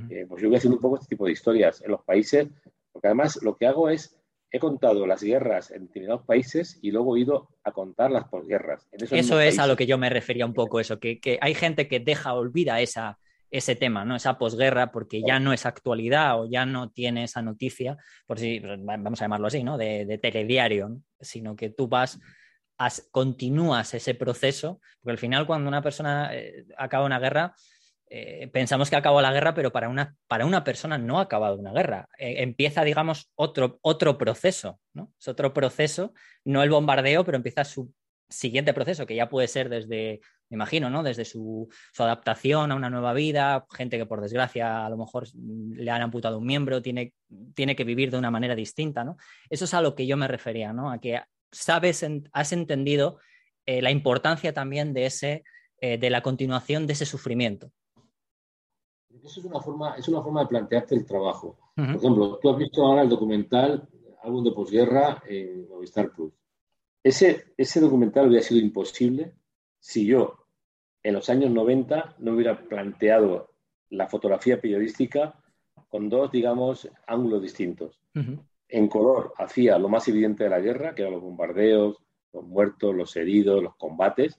[0.09, 2.49] Eh, pues yo voy haciendo un poco este tipo de historias en los países,
[2.91, 4.17] porque además lo que hago es
[4.53, 8.86] he contado las guerras en determinados países y luego he ido a contar las posguerras.
[8.92, 12.00] eso es a lo que yo me refería un poco, eso, que, hay gente que
[12.00, 13.18] deja, olvida esa,
[13.50, 14.14] ese tema, ¿no?
[14.14, 17.96] Esa posguerra, porque ya no es actualidad o ya no tiene esa noticia,
[18.26, 19.78] por si, pues, vamos a llamarlo así, ¿no?
[19.78, 22.20] De, telediario, sino que tú vas,
[23.11, 27.55] continúas ese proceso, porque al final cuando una persona eh, acaba una guerra,
[28.15, 31.57] eh, pensamos que acabó la guerra, pero para una, para una persona no ha acabado
[31.57, 32.11] una guerra.
[32.19, 35.15] Eh, empieza, digamos, otro, otro proceso, ¿no?
[35.19, 36.13] Es otro proceso,
[36.45, 37.91] no el bombardeo, pero empieza su
[38.29, 41.03] siguiente proceso, que ya puede ser desde, me imagino, ¿no?
[41.03, 45.91] Desde su, adaptación a una nueva vida, gente que por desgracia a lo mejor le
[45.91, 47.15] han amputado un miembro, tiene,
[47.55, 49.17] tiene que vivir de una manera distinta, ¿no?
[49.49, 50.93] Eso es a lo que yo me refería, ¿no?
[50.93, 53.21] A que sabes, has entendido
[53.65, 55.45] eh, la importancia también de ese,
[55.81, 57.73] de la continuación de ese sufrimiento.
[59.15, 61.59] Eso es una forma, es una forma de plantearte el trabajo.
[61.75, 63.89] Por ejemplo, tú has visto ahora el documental
[64.23, 66.33] Álbum de posguerra en Movistar Plus.
[67.03, 69.35] Ese, ese documental hubiera sido imposible
[69.81, 70.47] si yo,
[71.03, 73.51] en los años 90, no hubiera planteado
[73.91, 75.35] la fotografía periodística
[75.89, 78.01] con dos, digamos, ángulos distintos.
[78.69, 81.97] En color hacía lo más evidente de la guerra, que eran los bombardeos,
[82.33, 84.39] los muertos, los heridos, los combates,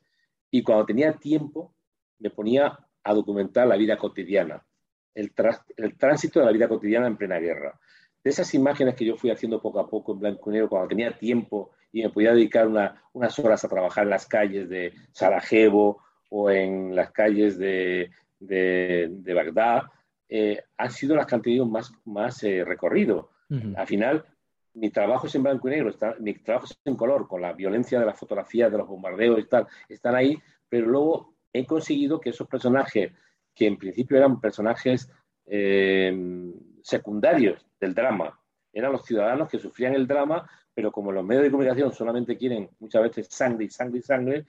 [0.49, 1.73] y cuando tenía tiempo
[2.19, 4.65] me ponía a documentar la vida cotidiana,
[5.13, 7.79] el, tránsito de la vida cotidiana en plena guerra.
[8.23, 10.87] De esas imágenes que yo fui haciendo poco a poco en blanco y negro cuando
[10.87, 12.67] tenía tiempo y me podía dedicar
[13.11, 19.83] unas horas a trabajar en las calles de Sarajevo o en las calles de, Bagdad,
[20.27, 23.29] eh, han sido las que han tenido más, más eh, recorrido.
[23.75, 24.25] Al final,
[24.73, 27.53] mi trabajo es en blanco y negro, está, mi trabajo es en color, con la
[27.53, 32.19] violencia de las fotografías, de los bombardeos y tal, están ahí, pero luego he conseguido
[32.19, 33.13] que esos personajes,
[33.53, 35.09] que en principio eran personajes
[35.45, 36.51] eh,
[36.81, 38.39] secundarios del drama,
[38.73, 42.69] eran los ciudadanos que sufrían el drama, pero como los medios de comunicación solamente quieren
[42.79, 44.45] muchas veces sangre y sangre y sangre,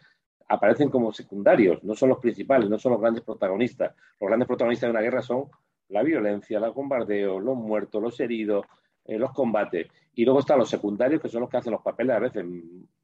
[0.48, 3.94] aparecen como secundarios, no son los principales, no son los grandes protagonistas.
[4.20, 5.50] Los grandes protagonistas de una guerra son
[5.88, 8.66] la violencia, los bombardeos, los muertos, los heridos,
[9.04, 9.88] eh, los combates.
[10.14, 12.44] Y luego están los secundarios, que son los que hacen los papeles a veces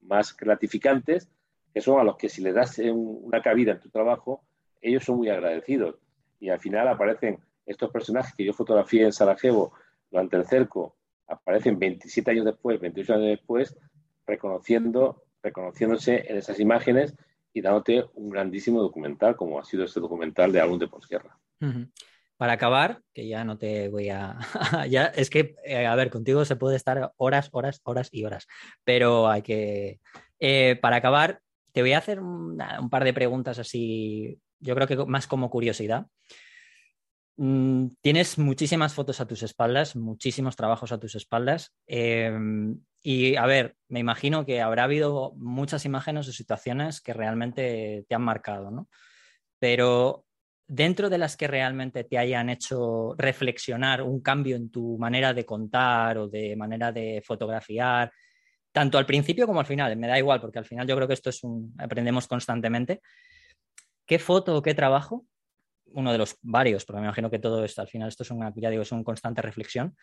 [0.02, 1.28] más gratificantes,
[1.72, 4.42] que son a los que si le das una cabida en tu trabajo,
[4.80, 5.96] ellos son muy agradecidos.
[6.38, 9.72] Y al final aparecen estos personajes que yo fotografié en Sarajevo
[10.10, 10.96] durante el cerco,
[11.28, 13.76] aparecen 27 años después, 28 años después,
[14.26, 17.14] reconociendo, reconociéndose en esas imágenes
[17.52, 21.38] y dándote un grandísimo documental, como ha sido este documental de álbum de posguerra.
[22.36, 24.38] Para acabar, que ya no te voy a...
[24.88, 28.46] ya, es que, eh, a ver, contigo se puede estar horas, horas, horas y horas,
[28.84, 30.00] pero hay que...
[30.38, 31.42] Eh, para acabar,
[31.72, 32.58] te voy a hacer un,
[32.90, 36.06] par de preguntas así, yo creo que más como curiosidad.
[37.36, 41.72] Mm, tienes muchísimas fotos a tus espaldas, muchísimos trabajos a tus espaldas.
[41.86, 48.04] Em, y a ver, me imagino que habrá habido muchas imágenes o situaciones que realmente
[48.08, 48.88] te han marcado, ¿no?
[49.58, 50.26] Pero
[50.66, 55.44] dentro de las que realmente te hayan hecho reflexionar un cambio en tu manera de
[55.44, 58.12] contar o de manera de fotografiar,
[58.72, 61.14] tanto al principio como al final, me da igual, porque al final yo creo que
[61.14, 63.00] esto es un, aprendemos constantemente.
[64.06, 65.26] ¿Qué foto o qué trabajo?
[65.92, 68.52] Uno de los varios, porque me imagino que todo esto, al final esto es una,
[68.54, 69.96] ya digo, es una constante reflexión.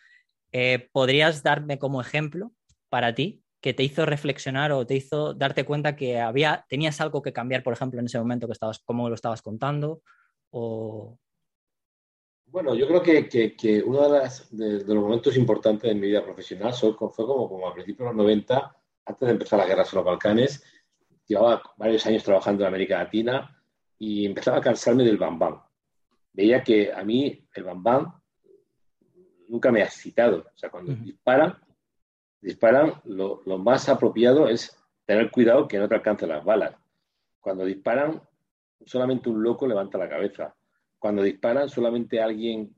[0.52, 2.52] Eh, ¿Podrías darme como ejemplo
[2.88, 7.22] para ti que te hizo reflexionar o te hizo darte cuenta que había, tenías algo
[7.22, 10.02] que cambiar, por ejemplo, en ese momento que estabas, cómo lo estabas contando,
[10.50, 11.18] o...
[12.50, 16.72] Bueno, yo creo que, uno de, las, de, los momentos importantes de mi vida profesional
[16.72, 20.12] fue, como, como a principios de los 90, antes de empezar la guerra sobre los
[20.12, 20.64] Balcanes,
[21.26, 23.62] llevaba varios años trabajando en América Latina
[23.98, 25.60] y empezaba a cansarme del bambán.
[26.32, 28.14] Veía que a mí el bambán
[29.48, 30.46] nunca me ha excitado.
[30.54, 31.58] O sea, cuando disparan,
[32.40, 34.74] disparan, lo, lo, más apropiado es
[35.04, 36.74] tener cuidado que no te alcancen las balas.
[37.40, 38.22] Cuando disparan,
[38.86, 40.54] solamente un loco levanta la cabeza.
[40.98, 42.74] Cuando disparan, solamente alguien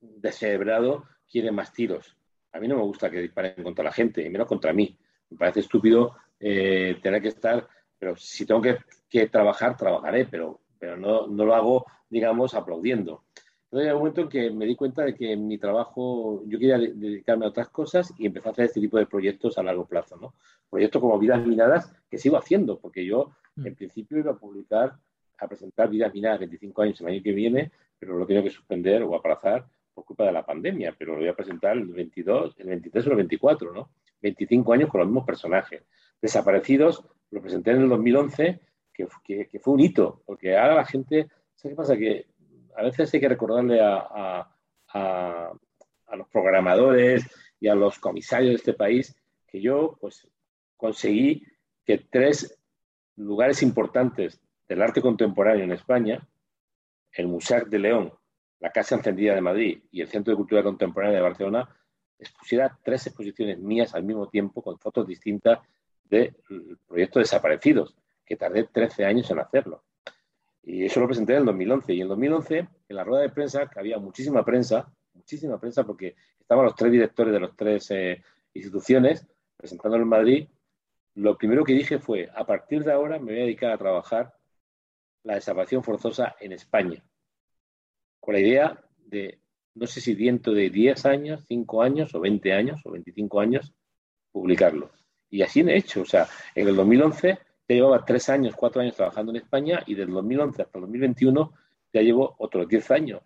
[0.00, 2.16] descerebrado quiere más tiros.
[2.52, 4.98] A mí no me gusta que disparen contra la gente, y menos contra mí.
[5.30, 10.96] Me parece estúpido eh, tener que estar, pero si tengo que, trabajar, trabajaré, pero, pero
[10.96, 13.24] no, no, lo hago, digamos, aplaudiendo.
[13.64, 16.58] Entonces, hay un momento en que me di cuenta de que en mi trabajo yo
[16.58, 19.86] quería dedicarme a otras cosas y empecé a hacer este tipo de proyectos a largo
[19.86, 20.34] plazo, ¿no?
[20.68, 23.66] Proyectos como Vidas Minadas que sigo haciendo, porque yo mm.
[23.68, 24.98] en principio iba a publicar
[25.40, 29.02] a presentar Vidas Minadas 25 años el año que viene, pero lo tengo que suspender
[29.02, 32.68] o aplazar por culpa de la pandemia, pero lo voy a presentar el 22, el
[32.68, 33.90] 23 o el 24, ¿no?
[34.22, 35.82] 25 años con los mismos personajes.
[36.20, 38.60] Desaparecidos, lo presenté en el 2011,
[38.92, 41.96] que, que, fue un hito, porque ahora la gente, ¿sabes qué pasa?
[41.96, 42.26] Que
[42.76, 44.46] a veces hay que recordarle a,
[44.88, 45.52] a,
[46.06, 47.24] a los programadores
[47.58, 49.16] y a los comisarios de este país
[49.46, 50.28] que yo, pues,
[50.76, 51.44] conseguí
[51.84, 52.58] que tres
[53.16, 56.24] lugares importantes del arte contemporáneo en España,
[57.10, 58.12] el Museo de León,
[58.60, 61.68] la Casa Encendida de Madrid y el Centro de Cultura Contemporánea de Barcelona
[62.16, 65.58] expusiera tres exposiciones mías al mismo tiempo con fotos distintas
[66.04, 66.36] del
[66.86, 69.82] proyecto Desaparecidos, que tardé 13 años en hacerlo.
[70.62, 71.92] Y eso lo presenté en el 2011.
[71.92, 72.58] Y en el 2011,
[72.90, 76.92] en la rueda de prensa, que había muchísima prensa, muchísima prensa, porque estaban los tres
[76.92, 78.22] directores de las tres eh,
[78.54, 80.48] instituciones presentándolo en Madrid,
[81.16, 84.32] lo primero que dije fue, a partir de ahora me voy a dedicar a trabajar
[85.24, 87.04] la desaparición forzosa en España,
[88.20, 89.40] con la idea de,
[89.74, 93.72] no sé si dentro de 10 años, 5 años o 20 años o 25 años,
[94.32, 94.90] publicarlo.
[95.30, 96.02] Y así he hecho.
[96.02, 99.94] O sea, en el 2011 ya llevaba 3 años, 4 años trabajando en España y
[99.94, 101.52] del 2011 hasta el 2021
[101.92, 103.22] ya llevo otros 10 años.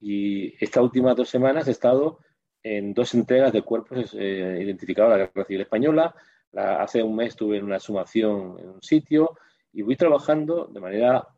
[0.00, 2.18] Y estas últimas dos semanas he estado
[2.62, 6.14] en dos entregas de cuerpos eh, identificados de la Guerra Civil Española.
[6.54, 9.38] hace un mes estuve en una sumación en un sitio
[9.72, 11.28] y voy trabajando de manera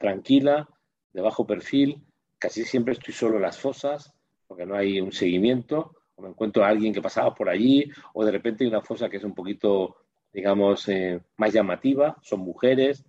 [0.00, 0.66] tranquila,
[1.12, 2.02] de bajo perfil,
[2.38, 4.12] casi siempre estoy solo en las fosas,
[4.46, 8.24] porque no hay un seguimiento, o me encuentro a alguien que pasaba por allí, o
[8.24, 9.96] de repente hay una fosa que es un poquito,
[10.32, 13.04] digamos, eh, más llamativa, son mujeres,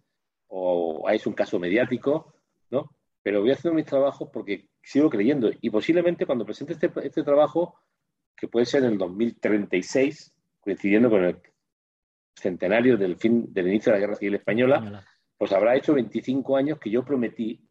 [0.47, 2.33] o es un caso mediático,
[2.69, 2.91] ¿no?
[3.23, 7.79] Pero voy haciendo mis trabajos porque sigo creyendo, y posiblemente cuando presente este, este trabajo,
[8.35, 11.39] que puede ser en el 2036, coincidiendo con el
[12.35, 15.05] centenario del fin del inicio de la Guerra Civil Española,
[15.41, 17.67] pues habrá hecho 25 años que yo prometí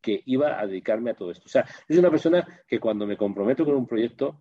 [0.00, 1.44] que iba a dedicarme a todo esto.
[1.44, 4.40] O sea, es una persona que cuando me comprometo con un proyecto,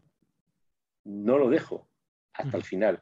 [1.03, 1.89] no lo dejo.
[2.32, 3.01] hasta el final.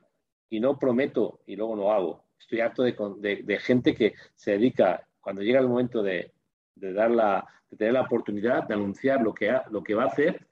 [0.50, 2.26] Y no prometo y luego no hago.
[2.40, 6.34] Estoy harto de, gente que se dedica, cuando llega el momento de,
[6.74, 10.48] dar la, de tener la oportunidad de anunciar lo que, lo que va a hacer,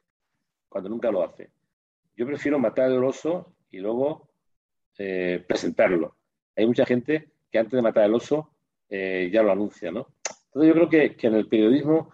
[0.69, 1.49] cuando nunca lo hace.
[2.15, 4.29] Yo prefiero matar el oso y luego
[4.99, 6.15] eh, presentarlo.
[6.55, 8.51] Hay mucha gente que antes de matar el oso
[8.89, 10.07] eh, ya lo anuncia, ¿no?
[10.45, 12.13] Entonces yo creo que, que en el periodismo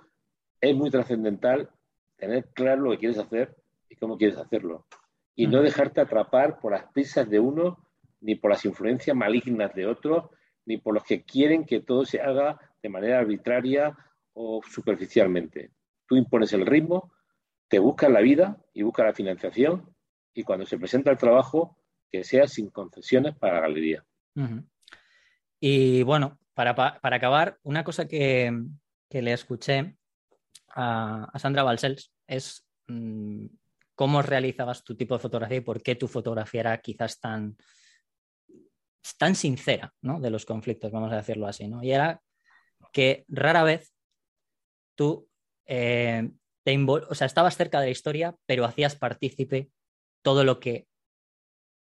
[0.59, 1.69] es muy trascendental
[2.17, 3.55] tener claro lo que quieres hacer
[3.89, 4.85] y cómo quieres hacerlo.
[5.35, 7.85] Y no dejarte atrapar por las prisas de uno,
[8.19, 10.31] ni por las influencias malignas de otro,
[10.65, 13.97] ni por los que quieren que todo se haga de manera arbitraria
[14.33, 15.71] o superficialmente.
[16.07, 17.11] Tú impones el ritmo,
[17.67, 19.93] te buscas la vida y buscas la financiación
[20.33, 21.77] y cuando se presenta el trabajo,
[22.11, 24.05] que sea sin concesiones para la galería.
[25.59, 28.51] Y bueno, para, para, acabar, una cosa que,
[29.09, 29.97] que le escuché
[30.75, 33.47] a, Sandra Balsels es mm,
[33.95, 37.57] cómo realizabas tu tipo de fotografía y por qué tu fotografía era quizás tan,
[39.17, 40.19] tan sincera ¿no?
[40.19, 41.67] de los conflictos, vamos a decirlo así.
[41.67, 41.81] ¿no?
[41.81, 42.21] Y era
[42.93, 43.91] que rara vez
[44.95, 45.27] tú
[45.65, 46.29] eh,
[46.63, 49.71] te o sea, estabas cerca de la historia, pero hacías partícipe
[50.21, 50.87] todo lo que,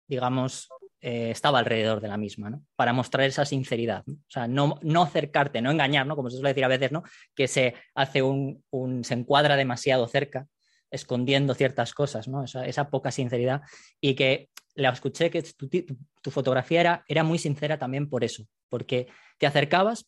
[0.08, 0.68] digamos,
[1.06, 2.64] eh, estaba alrededor de la misma, ¿no?
[2.76, 4.04] Para mostrar esa sinceridad.
[4.08, 6.16] O sea, no, no acercarte, no engañar, ¿no?
[6.16, 7.02] Como se suele decir a veces, ¿no?
[7.34, 8.64] Que se hace un,
[9.04, 10.46] se encuadra demasiado cerca,
[10.90, 12.42] escondiendo ciertas cosas, ¿no?
[12.42, 13.60] Esa, poca sinceridad.
[14.00, 19.06] Y que la escuché que tu, fotografía era, era, muy sincera también por eso, porque
[19.36, 20.06] te acercabas,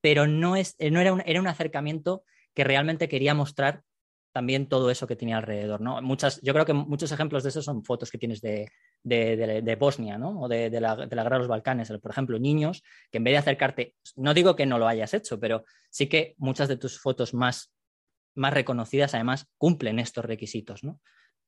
[0.00, 2.24] pero no, es, no era, un, era un acercamiento
[2.54, 3.82] que realmente quería mostrar
[4.32, 6.00] también todo eso que tenía alrededor, ¿no?
[6.00, 8.70] Muchas, yo creo que muchos ejemplos de eso son fotos que tienes de,
[9.02, 10.18] de, Bosnia.
[10.18, 13.94] O de, la, guerra de los Balcanes, por ejemplo, niños que en vez de acercarte,
[14.16, 17.72] no digo que no lo hayas hecho, pero sí que muchas de tus fotos más,
[18.34, 21.00] más reconocidas además cumplen estos requisitos, ¿no?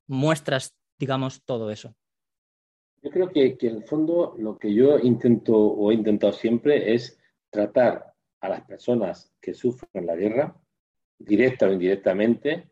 [0.07, 1.95] Muestras, digamos, todo eso.
[3.01, 6.93] Yo creo que, que en el fondo lo que yo intento o he intentado siempre
[6.93, 10.55] es tratar a las personas que sufren la guerra,
[11.17, 12.69] directa o indirectamente,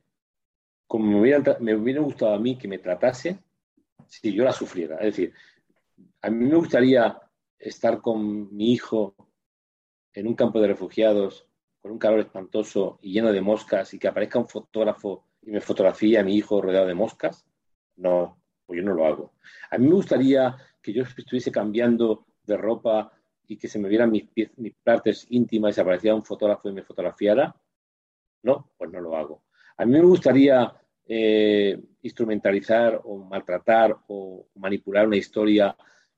[0.88, 3.40] como me hubiera, me hubiera gustado a mí que me tratase
[4.12, 4.98] si yo la sufriera.
[4.98, 5.34] Es decir,
[6.22, 7.20] a mí me gustaría
[7.58, 9.16] estar con mi hijo
[10.14, 11.48] en un campo de refugiados
[11.80, 15.62] con un calor espantoso y lleno de moscas y que aparezca un fotógrafo y me
[15.62, 17.48] fotografía a mi hijo rodeado de moscas.
[17.96, 19.34] No, pues yo no lo hago.
[19.72, 23.12] A mí me gustaría que yo estuviese cambiando de ropa
[23.48, 24.26] y que se me vieran mis,
[24.58, 27.56] mis partes íntimas y se apareciera un fotógrafo y me fotografiara.
[28.44, 29.44] No, pues no lo hago.
[29.78, 30.72] A mí me gustaría
[31.08, 35.76] eh, instrumentalizar o maltratar o manipular una historia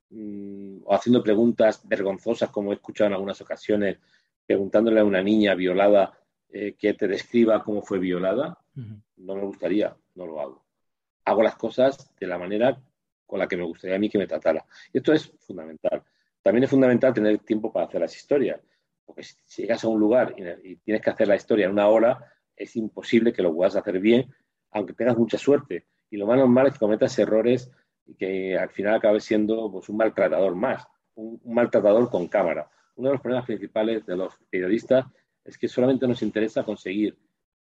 [0.09, 3.97] mm, o haciendo preguntas vergonzosas, como he escuchado en algunas ocasiones,
[4.45, 6.17] preguntándole a una niña violada
[6.49, 10.65] eh, que te describa cómo fue violada, no me gustaría, no lo hago.
[11.25, 12.79] Hago las cosas de la manera
[13.25, 14.65] con la que me gustaría a mí que me tratara.
[14.91, 16.03] Y esto es fundamental.
[16.41, 18.59] También es fundamental tener tiempo para hacer las historias,
[19.05, 21.87] porque si llegas a un lugar y, y tienes que hacer la historia en una
[21.87, 24.31] hora, es imposible que lo puedas hacer bien
[24.73, 25.85] aunque tengas mucha suerte.
[26.09, 27.71] Y lo más normal es que cometas errores
[28.05, 32.69] y que al final acabes siendo pues, un maltratador más, un, maltratador con cámara.
[32.95, 35.05] Uno de los problemas principales de los periodistas
[35.43, 37.17] es que solamente nos interesa conseguir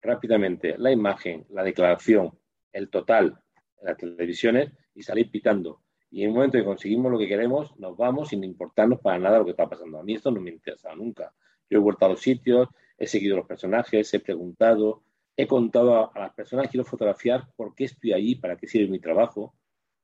[0.03, 2.39] rápidamente la imagen, la declaración,
[2.73, 3.41] el total
[3.81, 5.81] en las televisiones y salir pitando.
[6.11, 9.39] Y en el momento que conseguimos lo que queremos, nos vamos sin importarnos para nada
[9.39, 9.99] lo que está pasando.
[9.99, 11.33] A mí esto no me interesa nunca.
[11.69, 15.03] Yo he vuelto a los sitios, he seguido los personajes, he preguntado,
[15.37, 18.89] he contado a, las personas que quiero fotografiar por qué estoy allí, para qué sirve
[18.89, 19.55] mi trabajo,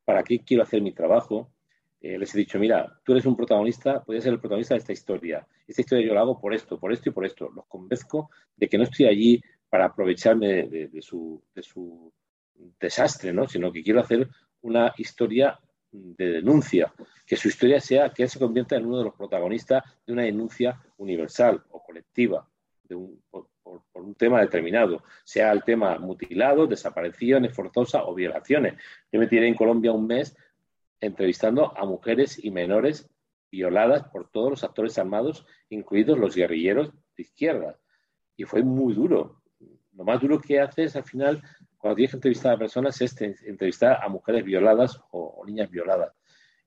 [0.04, 1.52] para qué quiero hacer mi trabajo.
[2.00, 4.92] Eh, les he dicho, mira, tú eres un protagonista, podrías ser el protagonista de esta
[4.92, 5.46] historia.
[5.66, 7.50] Esta historia yo la hago por esto, por esto y por esto.
[7.54, 12.12] Los convenzco de que no estoy allí para aprovecharme de, su, de su
[12.80, 13.46] desastre, ¿no?
[13.46, 14.28] sino que quiero hacer
[14.62, 15.58] una historia
[15.92, 16.92] de denuncia,
[17.26, 20.22] que su historia sea que él se convierta en uno de los protagonistas de una
[20.22, 22.48] denuncia universal o colectiva,
[22.84, 23.22] de un,
[23.92, 28.74] por, un tema determinado, sea el tema mutilado, desapariciones forzosas o violaciones.
[29.12, 30.36] Yo me tiré en Colombia un mes
[31.00, 33.08] entrevistando a mujeres y menores
[33.50, 37.78] violadas por todos los actores armados, incluidos los guerrilleros de izquierda.
[38.36, 39.42] Y fue muy duro.
[39.94, 41.42] Lo más duro que haces al final,
[41.78, 46.12] cuando tienes que entrevistar a personas, es entrevistar a mujeres violadas o niñas violadas.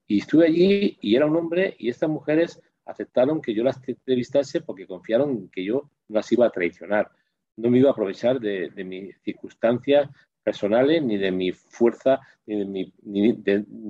[0.06, 4.60] Y estuve allí y era un hombre y estas mujeres aceptaron que yo las entrevistase
[4.60, 7.10] porque confiaron que yo no las iba a traicionar.
[7.56, 10.10] No me iba a aprovechar de, mis circunstancias
[10.42, 13.32] personales, ni de mi fuerza, ni, de mi, ni,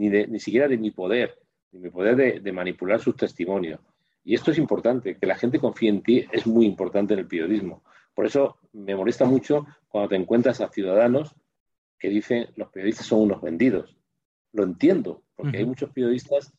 [0.08, 1.38] ni, siquiera de mi poder,
[1.72, 3.80] ni mi poder de, manipular sus testimonios.
[4.24, 7.26] Y esto es importante, que la gente confíe en ti es muy importante en el
[7.26, 7.82] periodismo.
[8.14, 11.34] Por eso me molesta mucho cuando te encuentras a ciudadanos
[11.98, 13.96] que dicen los periodistas son unos vendidos.
[14.52, 16.52] Lo entiendo, porque hay muchos periodistas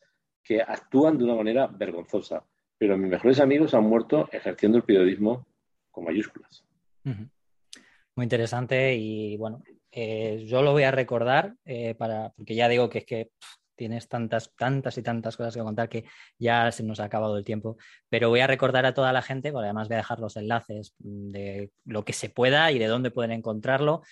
[0.46, 2.44] que actúan de una manera vergonzosa,
[2.78, 5.46] pero mis mejores amigos han muerto ejerciendo el periodismo
[5.90, 6.64] con mayúsculas.
[7.02, 12.88] Muy interesante y bueno, eh, yo lo voy a recordar eh, para, porque ya digo
[12.88, 13.30] que es que
[13.76, 16.04] tienes tantas, tantas y tantas cosas que contar que
[16.38, 17.76] ya se nos ha acabado el tiempo.
[18.08, 21.70] Pero voy a recordar a toda la gente, además voy a dejar los enlaces de
[21.84, 24.02] lo que se pueda y de dónde pueden encontrarlo,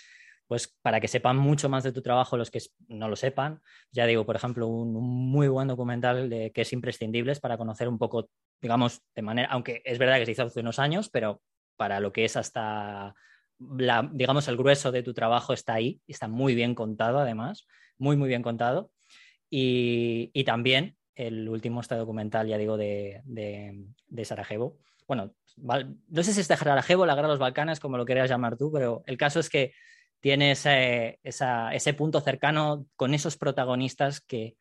[0.47, 3.61] pues para que sepan mucho más de tu trabajo los que no lo sepan.
[3.93, 7.99] Ya digo, por ejemplo, un, muy buen documental de, que es imprescindible para conocer un
[7.99, 8.29] poco,
[8.61, 11.41] digamos, de manera, aunque es verdad que se hizo hace unos años, pero
[11.77, 13.15] para lo que es hasta
[13.59, 17.67] la, digamos, el grueso de tu trabajo está ahí, está muy bien contado además,
[17.99, 18.91] muy, muy bien contado.
[19.51, 23.23] Y, también el último este documental, ya digo, de,
[24.25, 24.79] Sarajevo.
[25.07, 28.29] Bueno, no sé si es de Sarajevo, la guerra de los Balcanes, como lo querías
[28.29, 29.73] llamar tú, pero el caso es que
[30.25, 34.57] tiene ese, punto cercano con esos protagonistas que,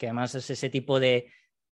[0.00, 1.32] además es ese tipo de,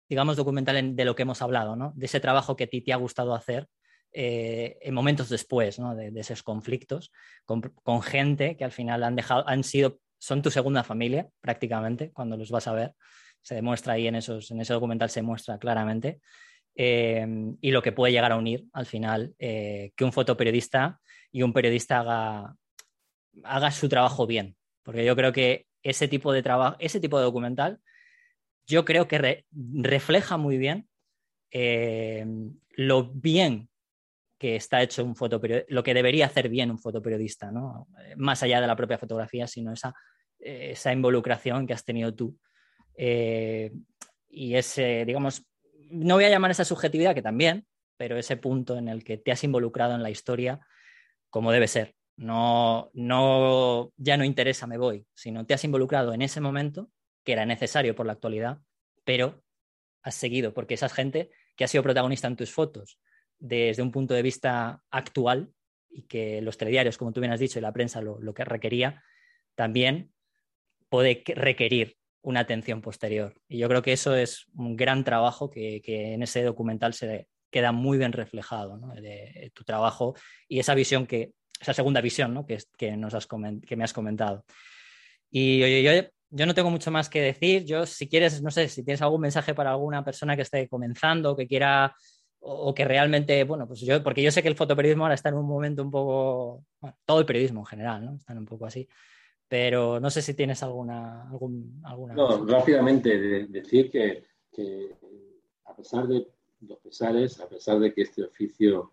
[0.08, 1.92] digamos, documental de lo que hemos hablado, ¿no?
[1.96, 3.66] De ese trabajo que a ti te ha gustado hacer
[4.12, 5.96] eh, en momentos después ¿no?
[5.96, 7.10] de, esos conflictos,
[7.44, 12.12] con, con, gente que al final han dejado, han sido son tu segunda familia prácticamente
[12.12, 12.94] cuando los vas a ver.
[13.42, 16.20] Se demuestra ahí en, esos, en ese documental, se muestra claramente.
[16.76, 17.26] Eh,
[17.60, 21.00] y lo que puede llegar a unir al final eh, que un fotoperiodista
[21.32, 22.54] y un periodista haga,
[23.42, 24.56] haga su trabajo bien.
[24.82, 27.80] Porque yo creo que ese tipo de trabajo, ese tipo de documental,
[28.66, 30.88] yo creo que refleja muy bien
[31.50, 32.26] eh,
[32.70, 33.68] lo bien
[34.38, 37.88] que está hecho un fotoperiodista, lo que debería hacer bien un fotoperiodista, ¿no?
[38.16, 39.94] Más allá de la propia fotografía, sino esa
[40.44, 42.38] esa involucración que has tenido tú.
[42.96, 43.72] Eh,
[44.28, 45.46] y ese, digamos,
[45.90, 47.66] no voy a llamar esa subjetividad, que también,
[47.96, 50.60] pero ese punto en el que te has involucrado en la historia
[51.30, 51.94] como debe ser.
[52.16, 56.90] No, no, ya no interesa, me voy, sino te has involucrado en ese momento
[57.24, 58.60] que era necesario por la actualidad,
[59.04, 59.42] pero
[60.02, 63.00] has seguido, porque esa gente que ha sido protagonista en tus fotos
[63.38, 65.52] desde un punto de vista actual
[65.90, 68.44] y que los telediarios, como tú bien has dicho, y la prensa lo, lo que
[68.44, 69.02] requería,
[69.54, 70.12] también
[70.88, 73.34] puede requerir una atención posterior.
[73.48, 77.70] Y yo creo que eso es un gran trabajo que, en ese documental se queda
[77.70, 80.14] muy bien reflejado, de, tu trabajo
[80.48, 83.26] y esa visión que, esa segunda visión que, que, nos has
[83.66, 84.44] que me has comentado.
[85.30, 85.92] Y yo,
[86.30, 87.64] yo, no tengo mucho más que decir.
[87.64, 91.36] Yo, si quieres, no sé, si tienes algún mensaje para alguna persona que esté comenzando,
[91.36, 91.94] que quiera
[92.40, 95.36] o, que realmente, bueno, pues yo, porque yo sé que el fotoperiodismo ahora está en
[95.36, 96.64] un momento un poco,
[97.06, 98.16] todo el periodismo en general, ¿no?
[98.16, 98.86] Están un poco así
[99.54, 101.30] pero no sé si tienes alguna...
[101.84, 104.24] alguna no, rápidamente decir que,
[105.64, 106.26] a pesar de
[106.62, 108.90] los pesares, a pesar de que este oficio,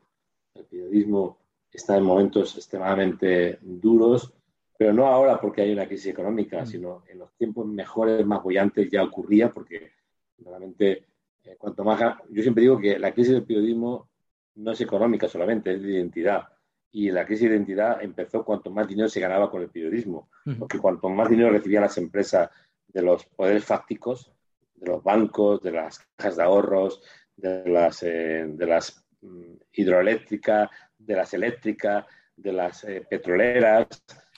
[0.54, 1.40] el periodismo,
[1.78, 4.34] está en momentos extremadamente duros,
[4.78, 6.66] pero no ahora porque hay una crisis económica, mm.
[6.66, 9.92] sino en los tiempos mejores, más bollantes ya ocurría, porque
[10.40, 11.06] realmente
[11.44, 12.00] eh, cuanto más...
[12.30, 14.10] Yo siempre digo que la crisis del periodismo
[14.56, 16.48] no es económica solamente, es de identidad
[16.92, 20.78] y la crisis de identidad empezó cuanto más dinero se ganaba con el periodismo, porque
[20.78, 22.50] cuanto más dinero recibían las empresas
[22.88, 24.32] de los poderes fácticos,
[24.76, 27.02] de los bancos, de las cajas de ahorros,
[27.36, 30.70] de las, eh, de las mm, hidroeléctricas,
[31.06, 33.88] de las eléctricas, de las eh, petroleras,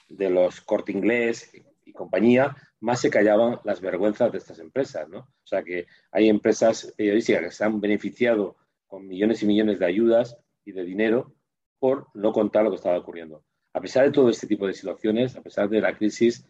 [0.08, 1.50] de los corte inglés
[1.84, 5.08] y compañía, más se callaban las vergüenzas de estas empresas.
[5.08, 5.20] ¿no?
[5.20, 9.86] O sea que hay empresas periodísticas que se han beneficiado con millones y millones de
[9.86, 11.34] ayudas y de dinero
[11.78, 13.44] por no contar lo que estaba ocurriendo.
[13.72, 16.46] A pesar de todo este tipo de situaciones, a pesar de la crisis,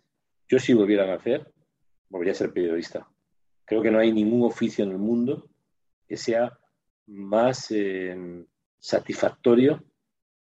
[0.49, 1.53] yo si volviera a nacer,
[2.09, 3.09] volvería a ser periodista.
[3.65, 5.49] Creo que no hay ningún oficio en el mundo
[6.07, 6.59] que sea
[7.07, 8.45] más eh,
[8.79, 9.83] satisfactorio,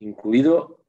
[0.01, 0.85] incluido,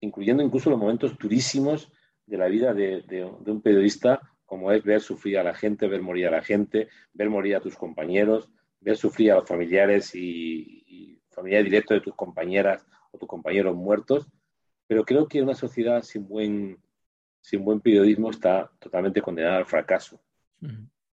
[0.00, 1.92] incluyendo incluso los momentos durísimos
[2.26, 6.28] de la vida de, un periodista, como es ver sufrir a la gente, ver morir
[6.28, 11.22] a la gente, ver morir a tus compañeros, ver sufrir a los familiares y, y
[11.30, 14.28] familiares directos de tus compañeras o tus compañeros muertos,
[14.86, 16.78] pero creo que una sociedad sin buen,
[17.40, 20.20] sin buen periodismo está totalmente condenada al fracaso.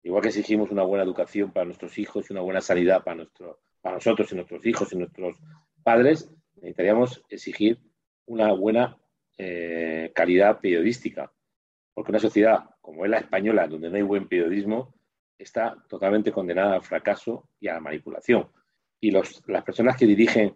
[0.04, 3.60] Igual que exigimos una buena educación para nuestros hijos y una buena sanidad para, nuestro,
[3.82, 5.38] para nosotros y nuestros hijos y nuestros
[5.84, 7.80] padres, necesitaríamos exigir
[8.26, 8.98] una buena
[9.38, 11.32] eh, calidad periodística.
[11.94, 14.96] Porque una sociedad como es la española, donde no hay buen periodismo,
[15.38, 18.50] está totalmente condenada al fracaso y a la manipulación.
[19.00, 20.56] Y las personas que dirigen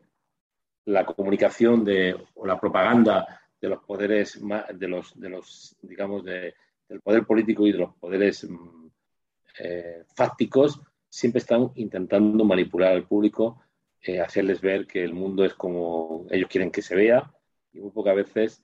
[0.85, 4.41] la comunicación de, o la propaganda de los poderes,
[4.73, 6.53] de los, de los digamos, de,
[6.89, 8.87] del poder político y de los poderes mm,
[9.59, 13.62] eh, fácticos, siempre están intentando manipular al público,
[14.03, 17.33] eh, hacerles ver que el mundo es como ellos quieren que se vea,
[17.71, 18.63] y muy pocas veces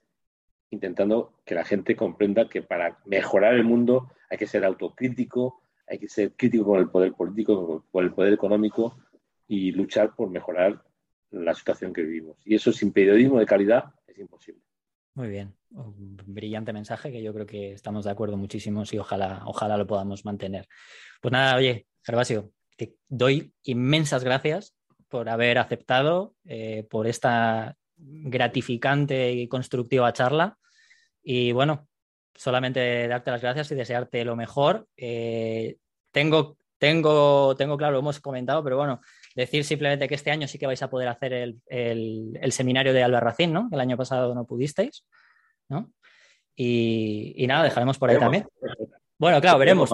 [0.70, 5.98] intentando que la gente comprenda que para mejorar el mundo hay que ser autocrítico, hay
[5.98, 9.00] que ser crítico con el poder político, con el poder económico
[9.48, 10.84] y luchar por mejorar
[11.32, 12.38] la situación que vivimos.
[12.46, 14.62] Y eso sin periodismo de calidad es imposible.
[15.16, 19.42] Muy bien, un brillante mensaje que yo creo que estamos de acuerdo muchísimos y ojalá,
[19.46, 20.68] ojalá lo podamos mantener.
[21.20, 24.76] Pues nada, oye, Gervasio, te doy inmensas gracias
[25.10, 30.58] por haber aceptado, eh, por esta gratificante y constructiva charla.
[31.22, 31.88] Y bueno,
[32.36, 34.88] solamente darte las gracias y desearte lo mejor.
[34.96, 35.78] Eh,
[36.12, 39.02] tengo, tengo, tengo claro, lo hemos comentado, pero bueno,
[39.36, 41.34] decir simplemente que este año sí que vais a poder hacer
[41.68, 43.68] el, seminario de Albarracín, ¿no?
[43.72, 45.06] El año pasado no pudisteis,
[45.68, 45.92] ¿no?
[46.56, 48.46] Y, nada, dejaremos por ahí también.
[49.18, 49.90] Bueno, claro, veremos.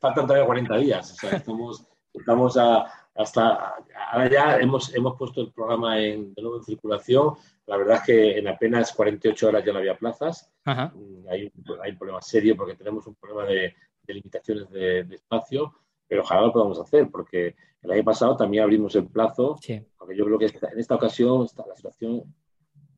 [0.00, 3.74] Faltan, todavía 40 días, o sea, estamos, estamos a, hasta
[4.10, 7.34] ahora ya hemos, hemos puesto el programa en, de nuevo en circulación.
[7.66, 10.50] La verdad es que en apenas 48 horas ya no había plazas.
[10.64, 11.52] Mm, hay,
[11.82, 13.74] hay, un problema serio porque tenemos un problema de,
[14.06, 15.72] limitaciones de, espacio,
[16.06, 19.56] pero ojalá lo podamos hacer porque el año pasado también abrimos el plazo,
[19.98, 22.34] porque yo creo que en esta ocasión está, la situación,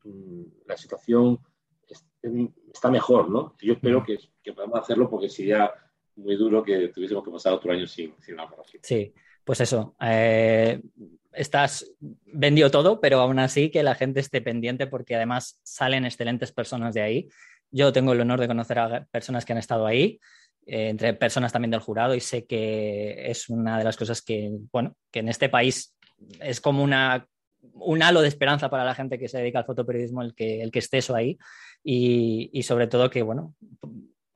[0.05, 1.39] mm, la situación
[2.73, 3.55] está mejor, ¿no?
[3.63, 5.73] yo espero que, que podamos hacerlo porque sería
[6.17, 8.49] muy duro que tuviésemos que pasar otro año sin, sin una
[8.83, 9.15] Sí,
[9.49, 10.79] pues eso, eh,
[11.33, 11.91] estás
[12.27, 16.93] vendido todo, pero aún así que la gente esté pendiente porque además salen excelentes personas
[16.93, 17.29] de ahí.
[17.71, 20.21] Yo tengo el honor de conocer a personas que han estado ahí,
[20.67, 24.51] eh, entre personas también del jurado, y sé que es una de las cosas que,
[24.71, 25.97] bueno, que en este país
[26.41, 27.27] es como una,
[27.73, 30.71] un halo de esperanza para la gente que se dedica al fotoperiodismo el que, el
[30.71, 31.39] que esté ahí
[31.83, 33.55] y, y sobre todo que, bueno,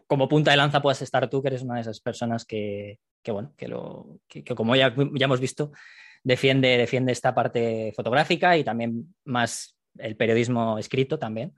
[0.07, 3.32] como punta de lanza puedas estar tú, que eres una de esas personas que, que
[3.32, 5.73] bueno, que, lo, que, como ya, ya, hemos visto,
[6.23, 11.55] defiende, defiende esta parte fotográfica y también más el periodismo escrito también.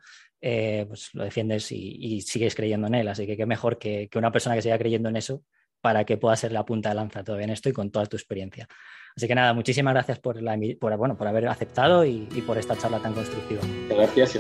[0.47, 3.09] Eh, pues lo defiendes y, sigues creyendo en él.
[3.09, 5.43] Así que qué mejor que, una persona que siga creyendo en eso
[5.81, 8.17] para que pueda ser la punta de lanza todavía en esto y con toda tu
[8.17, 8.69] experiencia.
[9.17, 12.77] Así que nada, muchísimas gracias por, la, por, bueno, por haber aceptado y, por esta
[12.77, 13.63] charla tan constructiva.
[13.89, 14.39] Gracias.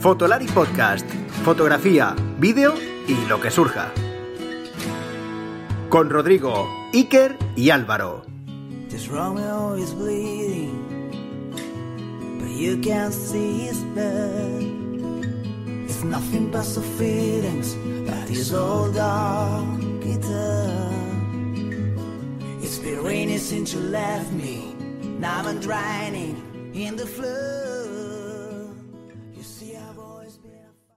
[0.00, 1.08] Fotolari Podcast,
[1.44, 2.74] fotografía, vídeo
[3.06, 3.92] y lo que surja.
[5.88, 8.24] Con Rodrigo, Iker y Álvaro.
[8.88, 11.50] This Romeo is bleeding,
[12.38, 14.62] but you can't see his blood.
[15.86, 17.76] It's nothing but the feelings
[18.06, 19.76] that is all dark
[22.62, 24.74] It's been raining since you left me.
[25.20, 27.75] Now I'm drowning in the flood.